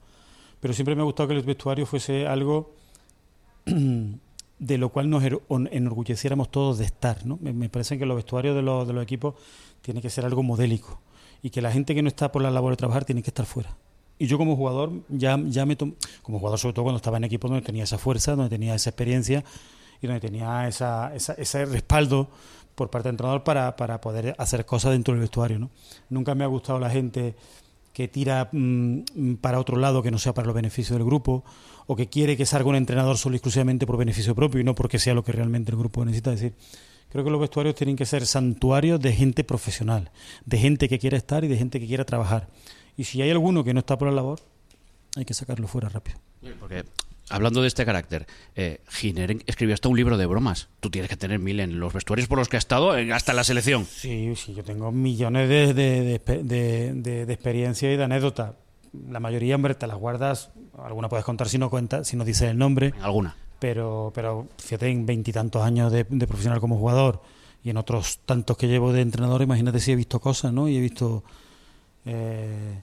Pero 0.59 0.73
siempre 0.73 0.95
me 0.95 1.01
ha 1.01 1.05
gustado 1.05 1.29
que 1.29 1.35
el 1.35 1.43
vestuario 1.43 1.85
fuese 1.85 2.27
algo 2.27 2.73
de 3.65 4.77
lo 4.77 4.89
cual 4.89 5.09
nos 5.09 5.23
enorgulleciéramos 5.23 6.49
todos 6.49 6.77
de 6.77 6.85
estar. 6.85 7.25
¿no? 7.25 7.37
Me, 7.41 7.53
me 7.53 7.69
parece 7.69 7.97
que 7.97 8.05
los 8.05 8.15
vestuarios 8.15 8.55
de 8.55 8.61
los, 8.61 8.87
de 8.87 8.93
los 8.93 9.03
equipos 9.03 9.35
tiene 9.81 10.01
que 10.01 10.09
ser 10.09 10.25
algo 10.25 10.43
modélico 10.43 10.99
y 11.41 11.49
que 11.49 11.61
la 11.61 11.71
gente 11.71 11.93
que 11.93 12.01
no 12.01 12.07
está 12.07 12.31
por 12.31 12.41
la 12.41 12.51
labor 12.51 12.73
de 12.73 12.77
trabajar 12.77 13.05
tiene 13.05 13.21
que 13.21 13.29
estar 13.29 13.45
fuera. 13.45 13.75
Y 14.19 14.25
yo 14.25 14.37
como 14.37 14.55
jugador, 14.55 14.91
ya, 15.09 15.39
ya 15.45 15.65
me 15.65 15.77
como 15.77 16.39
jugador 16.39 16.59
sobre 16.59 16.73
todo 16.73 16.83
cuando 16.83 16.97
estaba 16.97 17.17
en 17.17 17.25
equipos 17.25 17.51
donde 17.51 17.65
tenía 17.65 17.83
esa 17.83 17.97
fuerza, 17.97 18.35
donde 18.35 18.49
tenía 18.49 18.73
esa 18.73 18.89
experiencia 18.89 19.43
y 20.01 20.07
donde 20.07 20.19
tenía 20.19 20.67
esa, 20.67 21.13
esa, 21.15 21.33
ese 21.33 21.65
respaldo 21.65 22.27
por 22.77 22.91
parte 22.91 23.07
del 23.07 23.15
entrenador 23.15 23.43
para, 23.43 23.75
para 23.75 23.99
poder 23.99 24.35
hacer 24.37 24.63
cosas 24.65 24.91
dentro 24.91 25.15
del 25.15 25.21
vestuario. 25.21 25.57
¿no? 25.57 25.71
Nunca 26.09 26.35
me 26.35 26.43
ha 26.43 26.47
gustado 26.47 26.79
la 26.79 26.91
gente 26.91 27.35
que 27.91 28.07
tira 28.07 28.49
mmm, 28.51 29.01
para 29.41 29.59
otro 29.59 29.77
lado 29.77 30.03
que 30.03 30.11
no 30.11 30.19
sea 30.19 30.35
para 30.35 30.45
los 30.45 30.55
beneficios 30.55 30.95
del 30.95 31.03
grupo 31.03 31.43
o 31.87 31.95
que 31.95 32.07
quiere 32.07 32.37
que 32.37 32.45
salga 32.45 32.69
un 32.69 32.75
entrenador 32.75 33.17
solo 33.17 33.33
y 33.33 33.37
exclusivamente 33.37 33.87
por 33.87 33.97
beneficio 33.97 34.35
propio 34.35 34.61
y 34.61 34.63
no 34.63 34.75
porque 34.75 34.99
sea 34.99 35.15
lo 35.15 35.23
que 35.23 35.31
realmente 35.31 35.71
el 35.71 35.77
grupo 35.77 36.05
necesita. 36.05 36.31
Es 36.33 36.39
decir, 36.39 36.55
creo 37.09 37.23
que 37.23 37.31
los 37.31 37.41
vestuarios 37.41 37.73
tienen 37.73 37.95
que 37.95 38.05
ser 38.05 38.27
santuarios 38.27 38.99
de 38.99 39.11
gente 39.11 39.43
profesional, 39.43 40.11
de 40.45 40.59
gente 40.59 40.87
que 40.87 40.99
quiera 40.99 41.17
estar 41.17 41.43
y 41.43 41.47
de 41.47 41.57
gente 41.57 41.79
que 41.79 41.87
quiera 41.87 42.05
trabajar. 42.05 42.47
Y 42.95 43.05
si 43.05 43.23
hay 43.23 43.31
alguno 43.31 43.63
que 43.63 43.73
no 43.73 43.79
está 43.79 43.97
por 43.97 44.07
la 44.07 44.13
labor, 44.13 44.39
hay 45.15 45.25
que 45.25 45.33
sacarlo 45.33 45.67
fuera 45.67 45.89
rápido. 45.89 46.19
Hablando 47.29 47.61
de 47.61 47.67
este 47.67 47.85
carácter, 47.85 48.25
eh, 48.55 48.81
Giner 48.89 49.37
escribió 49.45 49.73
hasta 49.73 49.89
un 49.89 49.97
libro 49.97 50.17
de 50.17 50.25
bromas. 50.25 50.69
Tú 50.79 50.89
tienes 50.89 51.09
que 51.09 51.17
tener 51.17 51.39
mil 51.39 51.59
en 51.59 51.79
los 51.79 51.93
vestuarios 51.93 52.27
por 52.27 52.37
los 52.37 52.49
que 52.49 52.57
ha 52.57 52.59
estado, 52.59 52.91
hasta 53.13 53.33
la 53.33 53.43
selección. 53.43 53.85
Sí, 53.85 54.33
sí, 54.35 54.53
yo 54.53 54.63
tengo 54.63 54.91
millones 54.91 55.49
de, 55.49 55.73
de, 55.73 56.19
de, 56.19 56.93
de, 56.93 57.25
de 57.25 57.33
experiencia 57.33 57.91
y 57.91 57.97
de 57.97 58.03
anécdotas. 58.03 58.53
La 59.09 59.19
mayoría, 59.19 59.55
hombre, 59.55 59.75
te 59.75 59.85
las 59.85 59.97
guardas. 59.97 60.51
Alguna 60.77 61.09
puedes 61.09 61.25
contar 61.25 61.49
si 61.49 61.57
no 61.57 61.69
cuentas, 61.69 62.07
si 62.07 62.15
no 62.15 62.23
dices 62.23 62.49
el 62.49 62.57
nombre. 62.57 62.93
Alguna. 63.01 63.35
Pero, 63.59 64.11
pero 64.15 64.47
fíjate, 64.57 64.87
en 64.87 65.05
veintitantos 65.05 65.61
años 65.63 65.91
de, 65.91 66.05
de 66.07 66.27
profesional 66.27 66.59
como 66.59 66.77
jugador 66.77 67.21
y 67.63 67.71
en 67.71 67.77
otros 67.77 68.19
tantos 68.25 68.55
que 68.55 68.67
llevo 68.67 68.93
de 68.93 69.01
entrenador, 69.01 69.41
imagínate 69.41 69.79
si 69.79 69.91
he 69.91 69.95
visto 69.95 70.19
cosas, 70.19 70.53
¿no? 70.53 70.69
Y 70.69 70.77
he 70.77 70.79
visto. 70.79 71.23
Eh, 72.05 72.81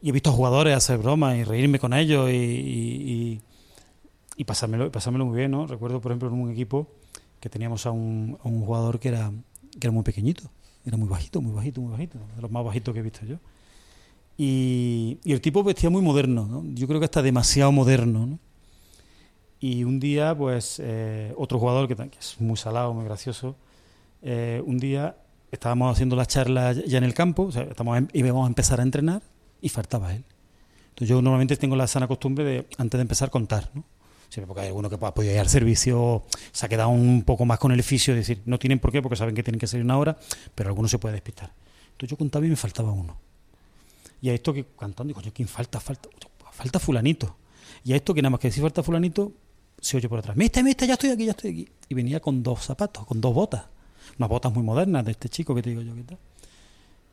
y 0.00 0.08
he 0.08 0.12
visto 0.12 0.32
jugadores 0.32 0.74
hacer 0.74 0.98
bromas 0.98 1.36
y 1.36 1.44
reírme 1.44 1.78
con 1.78 1.92
ellos 1.92 2.28
y, 2.30 2.34
y, 2.34 3.40
y 4.36 4.44
pasármelo, 4.44 4.90
pasármelo 4.90 5.26
muy 5.26 5.36
bien, 5.36 5.50
¿no? 5.50 5.66
Recuerdo, 5.66 6.00
por 6.00 6.12
ejemplo, 6.12 6.28
en 6.28 6.34
un 6.34 6.50
equipo 6.50 6.88
que 7.40 7.48
teníamos 7.48 7.86
a 7.86 7.90
un, 7.90 8.38
a 8.42 8.48
un 8.48 8.64
jugador 8.64 8.98
que 8.98 9.08
era, 9.08 9.32
que 9.78 9.86
era 9.86 9.90
muy 9.90 10.02
pequeñito, 10.02 10.44
era 10.84 10.96
muy 10.96 11.08
bajito, 11.08 11.40
muy 11.40 11.52
bajito, 11.52 11.80
muy 11.80 11.90
bajito, 11.90 12.18
de 12.36 12.42
los 12.42 12.50
más 12.50 12.64
bajitos 12.64 12.94
que 12.94 13.00
he 13.00 13.02
visto 13.02 13.26
yo. 13.26 13.36
Y, 14.36 15.18
y 15.24 15.32
el 15.32 15.40
tipo 15.40 15.62
vestía 15.62 15.90
muy 15.90 16.02
moderno, 16.02 16.46
¿no? 16.46 16.64
yo 16.74 16.86
creo 16.86 17.00
que 17.00 17.04
está 17.04 17.22
demasiado 17.22 17.70
moderno. 17.72 18.26
¿no? 18.26 18.38
Y 19.60 19.84
un 19.84 20.00
día, 20.00 20.36
pues, 20.36 20.80
eh, 20.82 21.34
otro 21.36 21.58
jugador 21.58 21.86
que, 21.88 21.94
que, 21.94 22.18
es 22.18 22.40
muy 22.40 22.56
salado, 22.56 22.94
muy 22.94 23.04
gracioso, 23.04 23.56
eh, 24.22 24.62
un 24.64 24.78
día 24.78 25.16
estábamos 25.50 25.92
haciendo 25.92 26.16
la 26.16 26.26
charla 26.26 26.72
ya 26.72 26.98
en 26.98 27.04
el 27.04 27.14
campo, 27.14 27.44
o 27.44 27.52
sea, 27.52 27.62
estamos, 27.64 28.00
íbamos 28.12 28.44
a 28.44 28.48
empezar 28.48 28.80
a 28.80 28.82
entrenar 28.82 29.22
y 29.60 29.68
faltaba 29.68 30.14
él. 30.14 30.24
Entonces 30.88 31.08
yo 31.08 31.22
normalmente 31.22 31.56
tengo 31.56 31.76
la 31.76 31.86
sana 31.86 32.08
costumbre 32.08 32.44
de, 32.44 32.66
antes 32.78 32.98
de 32.98 33.02
empezar, 33.02 33.30
contar, 33.30 33.70
¿no? 33.74 33.84
Siempre 34.32 34.46
porque 34.46 34.62
hay 34.62 34.68
alguno 34.68 34.88
que 34.88 34.94
ha 34.94 35.12
podido 35.12 35.34
ir 35.34 35.40
al 35.40 35.50
servicio, 35.50 36.22
se 36.52 36.64
ha 36.64 36.68
quedado 36.70 36.88
un 36.88 37.22
poco 37.22 37.44
más 37.44 37.58
con 37.58 37.70
el 37.70 37.80
oficio, 37.80 38.14
es 38.14 38.20
decir, 38.26 38.40
no 38.46 38.58
tienen 38.58 38.78
por 38.78 38.90
qué 38.90 39.02
porque 39.02 39.14
saben 39.14 39.34
que 39.34 39.42
tienen 39.42 39.58
que 39.58 39.66
salir 39.66 39.84
una 39.84 39.98
hora, 39.98 40.16
pero 40.54 40.70
alguno 40.70 40.88
se 40.88 40.98
puede 40.98 41.12
despistar. 41.12 41.52
Entonces 41.90 42.08
yo 42.08 42.16
contaba 42.16 42.46
y 42.46 42.48
me 42.48 42.56
faltaba 42.56 42.92
uno. 42.92 43.18
Y 44.22 44.30
a 44.30 44.32
esto 44.32 44.54
que 44.54 44.64
cantando, 44.64 45.12
digo, 45.12 45.20
¿quién 45.34 45.48
falta? 45.48 45.80
Falta, 45.80 46.08
falta 46.50 46.78
fulanito. 46.78 47.36
Y 47.84 47.92
a 47.92 47.96
esto 47.96 48.14
que 48.14 48.22
nada 48.22 48.30
más 48.30 48.40
que 48.40 48.48
decir 48.48 48.62
falta 48.62 48.82
fulanito, 48.82 49.34
se 49.78 49.98
oye 49.98 50.08
por 50.08 50.20
atrás, 50.20 50.34
miste, 50.34 50.62
miste, 50.62 50.86
ya 50.86 50.94
estoy 50.94 51.10
aquí, 51.10 51.26
ya 51.26 51.32
estoy 51.32 51.50
aquí. 51.50 51.68
Y 51.90 51.94
venía 51.94 52.18
con 52.20 52.42
dos 52.42 52.64
zapatos, 52.64 53.04
con 53.04 53.20
dos 53.20 53.34
botas, 53.34 53.66
unas 54.16 54.30
botas 54.30 54.50
muy 54.50 54.62
modernas 54.62 55.04
de 55.04 55.10
este 55.10 55.28
chico 55.28 55.54
que 55.54 55.60
te 55.60 55.68
digo 55.68 55.82
yo 55.82 55.94
que 55.94 56.04
tal. 56.04 56.18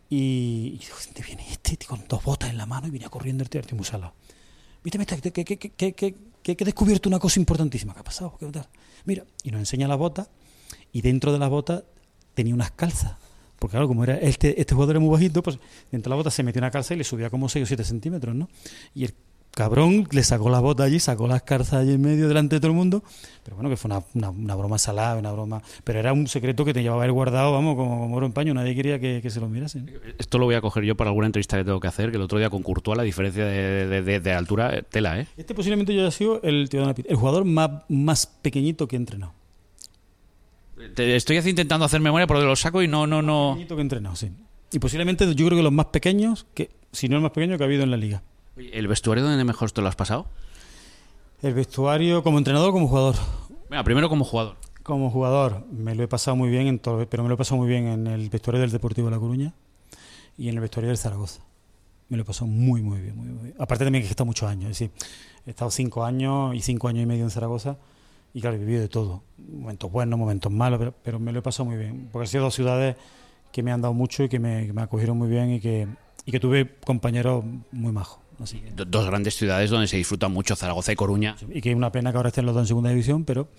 Y, 0.09 0.71
y 0.75 0.77
digo, 0.77 0.95
¿dónde 1.03 1.21
viene 1.21 1.45
este? 1.51 1.77
Con 1.85 2.01
dos 2.07 2.23
botas 2.23 2.49
en 2.49 2.55
la 2.55 2.65
mano 2.65 2.87
y 2.87 2.91
venía 2.91 3.09
corriendo 3.09 3.43
el 3.43 3.49
tío, 3.49 3.61
muy 3.73 3.83
salado. 3.83 4.13
Viste, 4.83 5.31
que, 5.31 5.43
que, 5.45 6.15
he 6.43 6.65
descubierto 6.65 7.09
una 7.09 7.19
cosa 7.19 7.39
importantísima. 7.39 7.93
¿Qué 7.93 7.99
ha 7.99 8.03
pasado? 8.03 8.35
¿Qué 8.39 8.45
tal? 8.47 8.67
Mira, 9.05 9.25
y 9.43 9.51
nos 9.51 9.59
enseña 9.59 9.87
las 9.87 9.97
botas, 9.97 10.29
y 10.91 11.01
dentro 11.01 11.31
de 11.31 11.39
las 11.39 11.49
botas 11.49 11.83
tenía 12.33 12.53
unas 12.53 12.71
calzas. 12.71 13.15
Porque 13.59 13.71
claro, 13.71 13.87
como 13.87 14.03
era 14.03 14.17
este, 14.17 14.59
este 14.59 14.73
jugador 14.73 14.95
era 14.95 14.99
muy 15.01 15.11
bajito, 15.11 15.43
pues 15.43 15.59
dentro 15.91 16.09
de 16.09 16.11
la 16.11 16.15
bota 16.15 16.31
se 16.31 16.43
metió 16.43 16.59
una 16.59 16.71
calza 16.71 16.93
y 16.93 16.97
le 16.97 17.03
subía 17.03 17.29
como 17.29 17.49
6 17.49 17.63
o 17.63 17.67
7 17.67 17.83
centímetros, 17.83 18.33
¿no? 18.33 18.47
Y 18.93 19.03
el 19.03 19.13
cabrón 19.59 20.07
le 20.11 20.23
sacó 20.23 20.49
la 20.49 20.61
bota 20.61 20.85
allí, 20.85 21.01
sacó 21.01 21.27
las 21.27 21.41
calzas 21.41 21.81
allí 21.81 21.91
en 21.95 22.01
medio 22.01 22.29
delante 22.29 22.55
de 22.55 22.61
todo 22.61 22.71
el 22.71 22.77
mundo. 22.77 23.03
Pero 23.43 23.57
bueno, 23.57 23.69
que 23.69 23.75
fue 23.75 23.91
una, 23.91 24.31
una, 24.31 24.55
broma 24.55 24.77
salada, 24.77 25.17
una 25.17 25.33
broma. 25.33 25.61
Pero 25.83 25.99
era 25.99 26.13
un 26.13 26.27
secreto 26.29 26.63
que 26.63 26.73
te 26.73 26.81
llevaba 26.81 27.03
él 27.03 27.11
guardado, 27.11 27.51
vamos, 27.51 27.75
como, 27.75 28.15
oro 28.15 28.25
en 28.25 28.31
paño. 28.31 28.53
Nadie 28.53 28.73
quería 28.73 28.99
que, 28.99 29.29
se 29.29 29.41
lo 29.41 29.49
mirasen. 29.49 29.91
Esto 30.17 30.37
lo 30.37 30.45
voy 30.45 30.55
a 30.55 30.61
coger 30.61 30.85
yo 30.85 30.95
para 30.95 31.09
alguna 31.09 31.25
entrevista 31.27 31.57
que 31.57 31.65
tengo 31.65 31.81
que 31.81 31.89
hacer, 31.89 32.09
que 32.09 32.15
el 32.15 32.23
otro 32.23 32.39
día 32.39 32.49
con 32.49 32.63
Courtois 32.63 32.95
la 32.95 33.03
diferencia 33.03 33.43
de, 33.43 34.19
de, 34.21 34.31
altura, 34.31 34.77
eh, 34.77 34.83
tela, 34.89 35.19
¿eh? 35.19 35.27
Este 35.35 35.53
posiblemente 35.53 35.93
yo 35.93 36.03
haya 36.03 36.11
sido 36.11 36.41
el, 36.41 36.69
el 36.71 37.15
jugador 37.17 37.43
más, 37.43 37.69
más 37.89 38.27
pequeñito 38.27 38.87
que 38.87 38.95
he 38.95 38.99
entrenado 38.99 39.33
estoy 40.95 41.37
intentando 41.37 41.85
hacer 41.85 41.99
memoria 41.99 42.25
por 42.25 42.37
los 42.37 42.59
saco 42.61 42.81
y 42.81 42.87
no, 42.87 43.05
no, 43.05 43.21
no. 43.21 43.57
que 43.67 43.73
he 43.73 43.81
entrenado, 43.81 44.15
sí. 44.15 44.31
Y 44.71 44.79
posiblemente 44.79 45.25
yo 45.35 45.45
creo 45.45 45.57
que 45.57 45.63
los 45.63 45.73
más 45.73 45.87
pequeños, 45.87 46.45
que 46.53 46.69
si 46.93 47.09
no 47.09 47.17
el 47.17 47.21
más 47.21 47.31
pequeño 47.31 47.57
que 47.57 47.63
ha 47.63 47.67
habido 47.67 47.83
en 47.83 47.91
la 47.91 47.97
liga. 47.97 48.23
¿El 48.57 48.87
vestuario 48.87 49.23
donde 49.23 49.43
mejor 49.43 49.71
te 49.71 49.81
lo 49.81 49.87
has 49.87 49.95
pasado? 49.95 50.27
El 51.41 51.53
vestuario 51.53 52.23
como 52.23 52.37
entrenador 52.37 52.69
o 52.69 52.73
como 52.73 52.87
jugador. 52.87 53.15
Venga, 53.69 53.83
primero 53.83 54.09
como 54.09 54.25
jugador. 54.25 54.57
Como 54.83 55.09
jugador 55.09 55.65
me 55.71 55.95
lo 55.95 56.03
he 56.03 56.07
pasado 56.07 56.35
muy 56.35 56.49
bien, 56.49 56.67
en 56.67 56.79
todo, 56.79 57.07
pero 57.07 57.23
me 57.23 57.29
lo 57.29 57.35
he 57.35 57.37
pasado 57.37 57.57
muy 57.57 57.67
bien 57.69 57.87
en 57.87 58.07
el 58.07 58.29
vestuario 58.29 58.59
del 58.59 58.71
Deportivo 58.71 59.07
de 59.07 59.11
La 59.11 59.19
Coruña 59.19 59.53
y 60.37 60.49
en 60.49 60.55
el 60.55 60.61
vestuario 60.61 60.89
del 60.89 60.97
Zaragoza. 60.97 61.41
Me 62.09 62.17
lo 62.17 62.23
he 62.23 62.25
pasado 62.25 62.47
muy, 62.47 62.81
muy 62.81 62.99
bien, 62.99 63.15
muy, 63.15 63.27
bien. 63.27 63.55
Aparte 63.59 63.83
también 63.83 64.01
que 64.01 64.07
he 64.07 64.11
estado 64.11 64.25
muchos 64.25 64.49
años, 64.49 64.71
es 64.71 64.79
decir, 64.79 64.91
he 65.45 65.51
estado 65.51 65.69
cinco 65.69 66.03
años 66.03 66.55
y 66.55 66.61
cinco 66.61 66.87
años 66.87 67.03
y 67.03 67.05
medio 67.05 67.23
en 67.23 67.29
Zaragoza 67.29 67.77
y 68.33 68.41
claro, 68.41 68.55
he 68.55 68.59
vivido 68.59 68.81
de 68.81 68.89
todo. 68.89 69.23
Momentos 69.37 69.91
buenos, 69.91 70.19
momentos 70.19 70.51
malos, 70.51 70.93
pero, 71.03 71.19
me 71.19 71.31
lo 71.31 71.39
he 71.39 71.41
pasado 71.41 71.65
muy 71.65 71.77
bien. 71.77 72.09
Porque 72.11 72.23
han 72.23 72.27
sido 72.27 72.43
dos 72.43 72.55
ciudades 72.55 72.95
que 73.51 73.63
me 73.63 73.71
han 73.71 73.81
dado 73.81 73.93
mucho 73.93 74.23
y 74.23 74.29
que 74.29 74.39
me, 74.39 74.71
acogieron 74.77 75.17
muy 75.17 75.27
bien 75.27 75.51
y 75.51 75.59
que, 75.59 75.87
y 76.25 76.31
que 76.31 76.39
tuve 76.39 76.77
compañeros 76.85 77.43
muy 77.71 77.91
majos. 77.91 78.19
Así 78.41 78.61
Dos 78.75 79.05
grandes 79.05 79.35
ciudades 79.35 79.69
donde 79.69 79.87
se 79.87 79.97
disfruta 79.97 80.27
mucho, 80.27 80.55
Zaragoza 80.55 80.91
y 80.91 80.95
Coruña. 80.95 81.35
Y 81.53 81.61
que 81.61 81.71
es 81.71 81.75
una 81.75 81.91
pena 81.91 82.11
que 82.11 82.17
ahora 82.17 82.29
estén 82.29 82.45
los 82.45 82.55
dos 82.55 82.63
en 82.63 82.67
segunda 82.67 82.89
división, 82.89 83.25
pero 83.25 83.49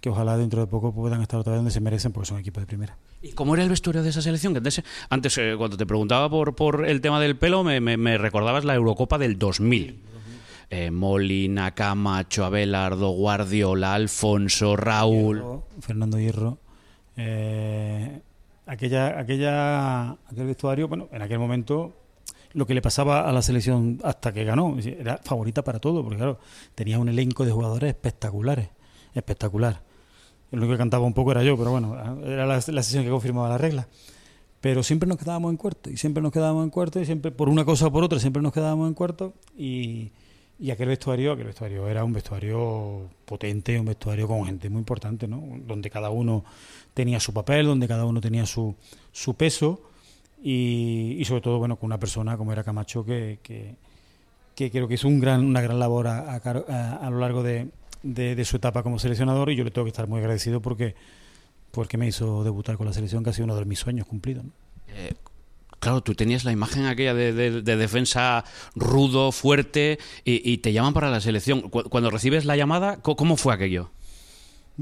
que 0.00 0.08
ojalá 0.08 0.36
dentro 0.36 0.60
de 0.60 0.66
poco 0.66 0.94
puedan 0.94 1.20
estar 1.20 1.38
otra 1.40 1.52
vez 1.52 1.58
donde 1.58 1.70
se 1.70 1.80
merecen 1.80 2.12
porque 2.12 2.28
son 2.28 2.38
equipos 2.38 2.62
de 2.62 2.66
primera. 2.66 2.96
¿Y 3.22 3.32
cómo 3.32 3.54
era 3.54 3.62
el 3.62 3.68
vestuario 3.68 4.02
de 4.02 4.08
esa 4.08 4.22
selección? 4.22 4.54
Que 4.54 4.82
antes, 5.10 5.38
eh, 5.38 5.54
cuando 5.58 5.76
te 5.76 5.84
preguntaba 5.84 6.30
por, 6.30 6.54
por 6.54 6.86
el 6.88 7.00
tema 7.00 7.20
del 7.20 7.36
pelo, 7.36 7.62
me, 7.64 7.80
me 7.80 8.18
recordabas 8.18 8.64
la 8.64 8.74
Eurocopa 8.74 9.18
del 9.18 9.38
2000 9.38 10.10
eh, 10.70 10.92
Molina, 10.92 11.74
Camacho, 11.74 12.44
Abelardo, 12.44 13.10
Guardiola, 13.10 13.94
Alfonso, 13.94 14.76
Raúl. 14.76 15.42
Fernando 15.80 16.18
Hierro. 16.18 16.58
Eh, 17.16 18.20
aquella, 18.66 19.18
aquella, 19.18 20.10
aquel 20.12 20.46
vestuario, 20.46 20.86
bueno, 20.86 21.08
en 21.10 21.22
aquel 21.22 21.40
momento 21.40 21.92
lo 22.52 22.66
que 22.66 22.74
le 22.74 22.82
pasaba 22.82 23.28
a 23.28 23.32
la 23.32 23.42
selección 23.42 24.00
hasta 24.02 24.32
que 24.32 24.44
ganó, 24.44 24.76
era 24.78 25.18
favorita 25.18 25.62
para 25.62 25.78
todo, 25.78 26.02
porque 26.02 26.16
claro, 26.16 26.38
tenía 26.74 26.98
un 26.98 27.08
elenco 27.08 27.44
de 27.44 27.52
jugadores 27.52 27.90
espectaculares, 27.90 28.68
espectacular. 29.14 29.82
El 30.50 30.58
único 30.58 30.72
que 30.72 30.78
cantaba 30.78 31.04
un 31.04 31.14
poco 31.14 31.30
era 31.30 31.44
yo, 31.44 31.56
pero 31.56 31.70
bueno, 31.70 31.96
era 32.24 32.46
la, 32.46 32.54
la 32.54 32.82
sesión 32.82 33.04
que 33.04 33.10
confirmaba 33.10 33.48
la 33.48 33.58
regla. 33.58 33.86
Pero 34.60 34.82
siempre 34.82 35.08
nos 35.08 35.16
quedábamos 35.16 35.50
en 35.52 35.56
cuarto, 35.56 35.90
y 35.90 35.96
siempre 35.96 36.22
nos 36.22 36.32
quedábamos 36.32 36.64
en 36.64 36.70
cuarto, 36.70 37.00
y 37.00 37.06
siempre, 37.06 37.30
por 37.30 37.48
una 37.48 37.64
cosa 37.64 37.86
o 37.86 37.92
por 37.92 38.02
otra, 38.04 38.18
siempre 38.18 38.42
nos 38.42 38.52
quedábamos 38.52 38.88
en 38.88 38.94
cuarto, 38.94 39.32
y, 39.56 40.10
y 40.58 40.70
aquel 40.70 40.88
vestuario, 40.88 41.32
aquel 41.32 41.46
vestuario 41.46 41.88
era 41.88 42.04
un 42.04 42.12
vestuario 42.12 43.08
potente, 43.24 43.78
un 43.78 43.86
vestuario 43.86 44.26
con 44.26 44.44
gente 44.44 44.68
muy 44.68 44.80
importante, 44.80 45.26
¿no? 45.28 45.42
Donde 45.66 45.88
cada 45.88 46.10
uno 46.10 46.44
tenía 46.92 47.20
su 47.20 47.32
papel, 47.32 47.66
donde 47.66 47.88
cada 47.88 48.04
uno 48.04 48.20
tenía 48.20 48.44
su, 48.44 48.74
su 49.12 49.34
peso 49.34 49.89
y, 50.42 51.22
sobre 51.24 51.40
todo, 51.40 51.58
bueno, 51.58 51.76
con 51.76 51.86
una 51.86 51.98
persona 51.98 52.36
como 52.36 52.52
era 52.52 52.64
Camacho 52.64 53.04
que, 53.04 53.38
que, 53.42 53.76
creo 54.70 54.88
que 54.88 54.94
hizo 54.94 55.08
un 55.08 55.20
gran, 55.20 55.44
una 55.44 55.60
gran 55.60 55.78
labor 55.78 56.06
a, 56.08 56.36
a, 56.36 57.10
lo 57.10 57.18
largo 57.18 57.42
de, 57.42 57.68
de, 58.02 58.44
su 58.44 58.56
etapa 58.56 58.82
como 58.82 58.98
seleccionador 58.98 59.50
y 59.50 59.56
yo 59.56 59.64
le 59.64 59.70
tengo 59.70 59.84
que 59.84 59.90
estar 59.90 60.06
muy 60.06 60.20
agradecido 60.20 60.60
porque, 60.60 60.94
porque 61.70 61.96
me 61.96 62.06
hizo 62.06 62.44
debutar 62.44 62.76
con 62.76 62.86
la 62.86 62.92
selección, 62.92 63.24
que 63.24 63.30
ha 63.30 63.32
sido 63.32 63.46
uno 63.46 63.56
de 63.56 63.64
mis 63.64 63.78
sueños 63.78 64.06
cumplidos. 64.06 64.44
¿no? 64.44 64.52
Eh, 64.88 65.14
Claro, 65.80 66.02
tú 66.02 66.14
tenías 66.14 66.44
la 66.44 66.52
imagen 66.52 66.84
aquella 66.84 67.14
de, 67.14 67.62
defensa 67.62 68.44
rudo, 68.74 69.32
fuerte, 69.32 69.98
y, 70.24 70.58
te 70.58 70.74
llaman 70.74 70.92
para 70.92 71.10
la 71.10 71.22
selección. 71.22 71.70
Cuando 71.70 72.10
recibes 72.10 72.44
la 72.44 72.54
llamada, 72.54 73.00
¿cómo 73.00 73.38
fue 73.38 73.54
aquello? 73.54 73.90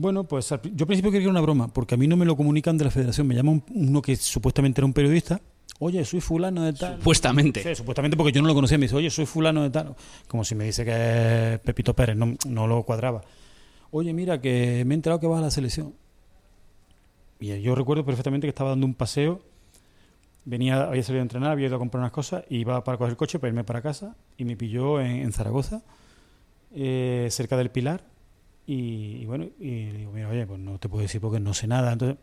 Bueno, 0.00 0.24
pues 0.24 0.48
yo 0.48 0.54
al 0.54 0.86
principio 0.86 1.10
creía 1.10 1.20
que 1.20 1.24
era 1.24 1.30
una 1.30 1.40
broma, 1.40 1.68
porque 1.68 1.94
a 1.94 1.98
mí 1.98 2.06
no 2.06 2.16
me 2.16 2.24
lo 2.24 2.36
comunican 2.36 2.78
de 2.78 2.84
la 2.84 2.90
federación. 2.90 3.26
Me 3.26 3.34
llama 3.34 3.60
uno 3.74 4.00
que 4.00 4.14
supuestamente 4.14 4.80
era 4.80 4.86
un 4.86 4.92
periodista. 4.92 5.40
Oye, 5.80 6.04
soy 6.04 6.20
fulano 6.20 6.62
de 6.62 6.72
tal. 6.72 6.98
Supuestamente. 6.98 7.62
Sí, 7.62 7.74
supuestamente 7.74 8.16
porque 8.16 8.32
yo 8.32 8.40
no 8.40 8.48
lo 8.48 8.54
conocía. 8.54 8.78
Me 8.78 8.84
dice, 8.84 8.94
oye, 8.94 9.10
soy 9.10 9.26
fulano 9.26 9.62
de 9.62 9.70
tal. 9.70 9.96
Como 10.28 10.44
si 10.44 10.54
me 10.54 10.64
dice 10.64 10.84
que 10.84 11.54
es 11.54 11.60
Pepito 11.60 11.94
Pérez. 11.94 12.16
No, 12.16 12.36
no 12.46 12.66
lo 12.66 12.84
cuadraba. 12.84 13.22
Oye, 13.90 14.12
mira, 14.12 14.40
que 14.40 14.84
me 14.86 14.94
he 14.94 14.96
enterado 14.96 15.18
que 15.18 15.26
vas 15.26 15.40
a 15.40 15.42
la 15.42 15.50
selección. 15.50 15.94
Y 17.40 17.60
yo 17.60 17.74
recuerdo 17.74 18.04
perfectamente 18.04 18.46
que 18.46 18.50
estaba 18.50 18.70
dando 18.70 18.86
un 18.86 18.94
paseo 18.94 19.42
venía, 20.48 20.84
había 20.84 21.02
salido 21.02 21.20
a 21.20 21.22
entrenar, 21.22 21.50
había 21.50 21.66
ido 21.66 21.76
a 21.76 21.78
comprar 21.78 22.00
unas 22.00 22.12
cosas, 22.12 22.44
y 22.48 22.58
iba 22.58 22.82
para 22.82 22.96
coger 22.96 23.10
el 23.10 23.16
coche 23.16 23.38
para 23.38 23.48
irme 23.48 23.64
para 23.64 23.82
casa 23.82 24.16
y 24.36 24.44
me 24.44 24.56
pilló 24.56 25.00
en, 25.00 25.30
Zaragoza, 25.32 25.82
eh, 26.74 27.28
cerca 27.30 27.56
del 27.56 27.70
Pilar. 27.70 28.02
Y, 28.70 29.24
bueno, 29.24 29.46
y 29.58 29.86
le 29.86 29.98
digo, 30.00 30.12
mira, 30.12 30.28
oye, 30.28 30.46
pues 30.46 30.60
no 30.60 30.78
te 30.78 30.90
puedo 30.90 31.00
decir 31.00 31.22
porque 31.22 31.40
no 31.40 31.54
sé 31.54 31.66
nada. 31.66 31.90
Entonces, 31.90 32.18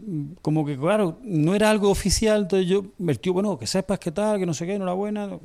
mm, 0.00 0.32
como 0.42 0.66
que 0.66 0.76
claro, 0.76 1.20
no 1.22 1.54
era 1.54 1.70
algo 1.70 1.90
oficial, 1.90 2.42
entonces 2.42 2.68
yo, 2.68 2.86
el 3.06 3.20
tío, 3.20 3.32
bueno, 3.32 3.56
que 3.56 3.68
sepas 3.68 4.00
qué 4.00 4.10
tal, 4.10 4.40
que 4.40 4.46
no 4.46 4.52
sé 4.52 4.66
qué, 4.66 4.74
enhorabuena. 4.74 5.38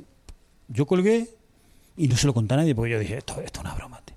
Yo 0.66 0.84
colgué 0.84 1.28
y 1.96 2.08
no 2.08 2.16
se 2.16 2.26
lo 2.26 2.34
conté 2.34 2.54
a 2.54 2.56
nadie 2.56 2.74
porque 2.74 2.90
yo 2.90 2.98
dije, 2.98 3.18
esto, 3.18 3.40
esto 3.40 3.60
es 3.60 3.64
una 3.64 3.74
broma, 3.76 4.00
tío. 4.04 4.16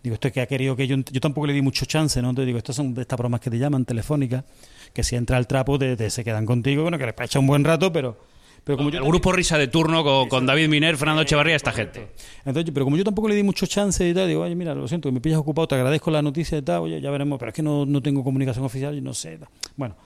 Digo, 0.00 0.14
esto 0.14 0.28
es 0.28 0.34
que 0.34 0.42
ha 0.42 0.46
querido 0.46 0.76
que 0.76 0.86
yo, 0.86 0.96
yo 0.96 1.20
tampoco 1.20 1.48
le 1.48 1.52
di 1.52 1.60
mucho 1.60 1.86
chance, 1.86 2.22
¿no? 2.22 2.30
Entonces 2.30 2.46
digo, 2.46 2.58
estas 2.58 2.76
son 2.76 2.94
de 2.94 3.02
estas 3.02 3.18
bromas 3.18 3.40
que 3.40 3.50
te 3.50 3.58
llaman 3.58 3.84
telefónicas 3.84 4.44
que 4.92 5.02
si 5.02 5.16
entra 5.16 5.38
el 5.38 5.48
trapo 5.48 5.76
te, 5.76 6.08
se 6.08 6.22
quedan 6.22 6.46
contigo, 6.46 6.82
bueno, 6.82 6.98
que 6.98 7.06
les 7.06 7.14
echa 7.20 7.40
un 7.40 7.48
buen 7.48 7.64
rato, 7.64 7.92
pero... 7.92 8.16
Pero 8.64 8.78
como 8.78 8.88
el 8.88 9.04
grupo 9.04 9.30
risa 9.30 9.58
de 9.58 9.68
turno 9.68 10.02
con, 10.28 10.46
David 10.46 10.68
Miner, 10.68 10.96
Fernando 10.96 11.22
Echevarría, 11.22 11.54
esta 11.54 11.70
gente. 11.70 12.08
Entonces, 12.46 12.72
pero 12.72 12.86
como 12.86 12.96
yo 12.96 13.04
tampoco 13.04 13.28
le 13.28 13.34
di 13.34 13.42
mucho 13.42 13.66
chance 13.66 14.08
y 14.08 14.14
tal, 14.14 14.26
digo, 14.26 14.42
oye, 14.42 14.54
mira, 14.54 14.74
lo 14.74 14.88
siento, 14.88 15.10
que 15.10 15.12
me 15.12 15.20
pillas 15.20 15.38
ocupado, 15.38 15.68
te 15.68 15.74
agradezco 15.74 16.10
la 16.10 16.22
noticia 16.22 16.56
y 16.56 16.62
tal, 16.62 16.80
oye, 16.80 17.00
ya 17.00 17.10
veremos, 17.10 17.38
pero 17.38 17.50
es 17.50 17.54
que 17.54 17.62
no, 17.62 17.84
no 17.84 18.00
tengo 18.00 18.24
comunicación 18.24 18.64
oficial 18.64 18.96
y 18.96 19.02
no 19.02 19.12
sé. 19.12 19.38
Bueno, 19.76 19.96